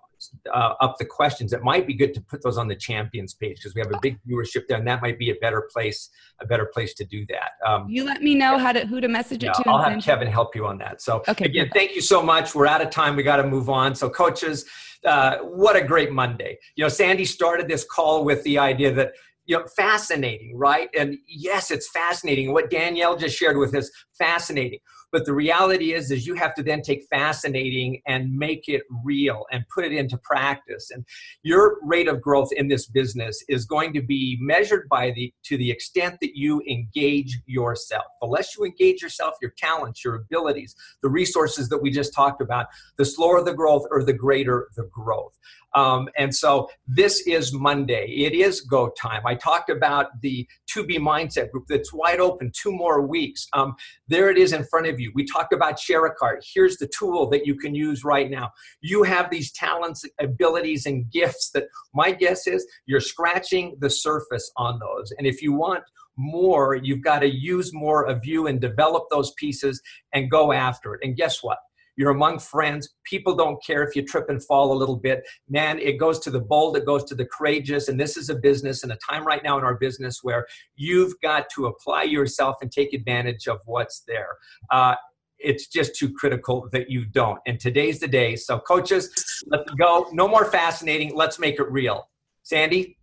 [0.53, 3.57] uh, up the questions, it might be good to put those on the champions page
[3.57, 6.09] because we have a big viewership there, and that might be a better place,
[6.41, 7.51] a better place to do that.
[7.65, 9.69] Um, you let me know how to who to message it to.
[9.69, 11.01] I'll have Kevin help you on that.
[11.01, 12.55] So okay, again, thank you so much.
[12.55, 13.15] We're out of time.
[13.15, 13.95] We got to move on.
[13.95, 14.65] So coaches,
[15.05, 16.57] uh, what a great Monday.
[16.75, 19.13] You know, Sandy started this call with the idea that
[19.47, 20.89] you know, fascinating, right?
[20.97, 22.53] And yes, it's fascinating.
[22.53, 24.79] What Danielle just shared with us, fascinating.
[25.11, 29.45] But the reality is is you have to then take fascinating and make it real
[29.51, 31.05] and put it into practice and
[31.43, 35.57] your rate of growth in this business is going to be measured by the to
[35.57, 40.75] the extent that you engage yourself the less you engage yourself your talents your abilities
[41.01, 44.87] the resources that we just talked about the slower the growth or the greater the
[44.91, 45.37] growth
[45.75, 48.07] um, and so this is Monday.
[48.07, 49.21] It is go time.
[49.27, 53.47] I talked about the 2B Mindset group that's wide open, two more weeks.
[53.53, 53.75] Um,
[54.07, 55.11] there it is in front of you.
[55.13, 56.43] We talked about Share a Cart.
[56.53, 58.51] Here's the tool that you can use right now.
[58.81, 64.51] You have these talents, abilities, and gifts that my guess is you're scratching the surface
[64.57, 65.13] on those.
[65.17, 65.83] And if you want
[66.17, 69.79] more, you've got to use more of you and develop those pieces
[70.13, 71.01] and go after it.
[71.03, 71.59] And guess what?
[71.97, 72.89] You're among friends.
[73.03, 75.23] People don't care if you trip and fall a little bit.
[75.49, 77.89] Man, it goes to the bold, it goes to the courageous.
[77.89, 81.19] And this is a business and a time right now in our business where you've
[81.21, 84.37] got to apply yourself and take advantage of what's there.
[84.71, 84.95] Uh,
[85.39, 87.39] it's just too critical that you don't.
[87.45, 88.35] And today's the day.
[88.35, 90.07] So, coaches, let's go.
[90.11, 91.15] No more fascinating.
[91.15, 92.09] Let's make it real.
[92.43, 92.97] Sandy?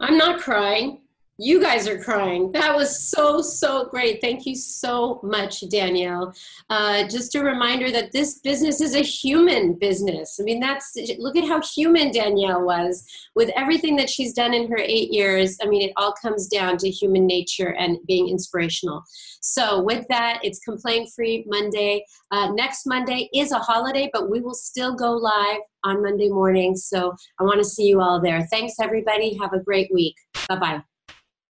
[0.00, 1.01] I'm not crying.
[1.44, 2.52] You guys are crying.
[2.52, 4.20] That was so, so great.
[4.20, 6.32] Thank you so much, Danielle.
[6.70, 10.38] Uh, just a reminder that this business is a human business.
[10.40, 14.70] I mean, that's look at how human Danielle was with everything that she's done in
[14.70, 15.58] her eight years.
[15.60, 19.02] I mean, it all comes down to human nature and being inspirational.
[19.40, 22.04] So, with that, it's complaint free Monday.
[22.30, 26.76] Uh, next Monday is a holiday, but we will still go live on Monday morning.
[26.76, 28.46] So, I want to see you all there.
[28.46, 29.36] Thanks, everybody.
[29.38, 30.14] Have a great week.
[30.48, 30.82] Bye bye.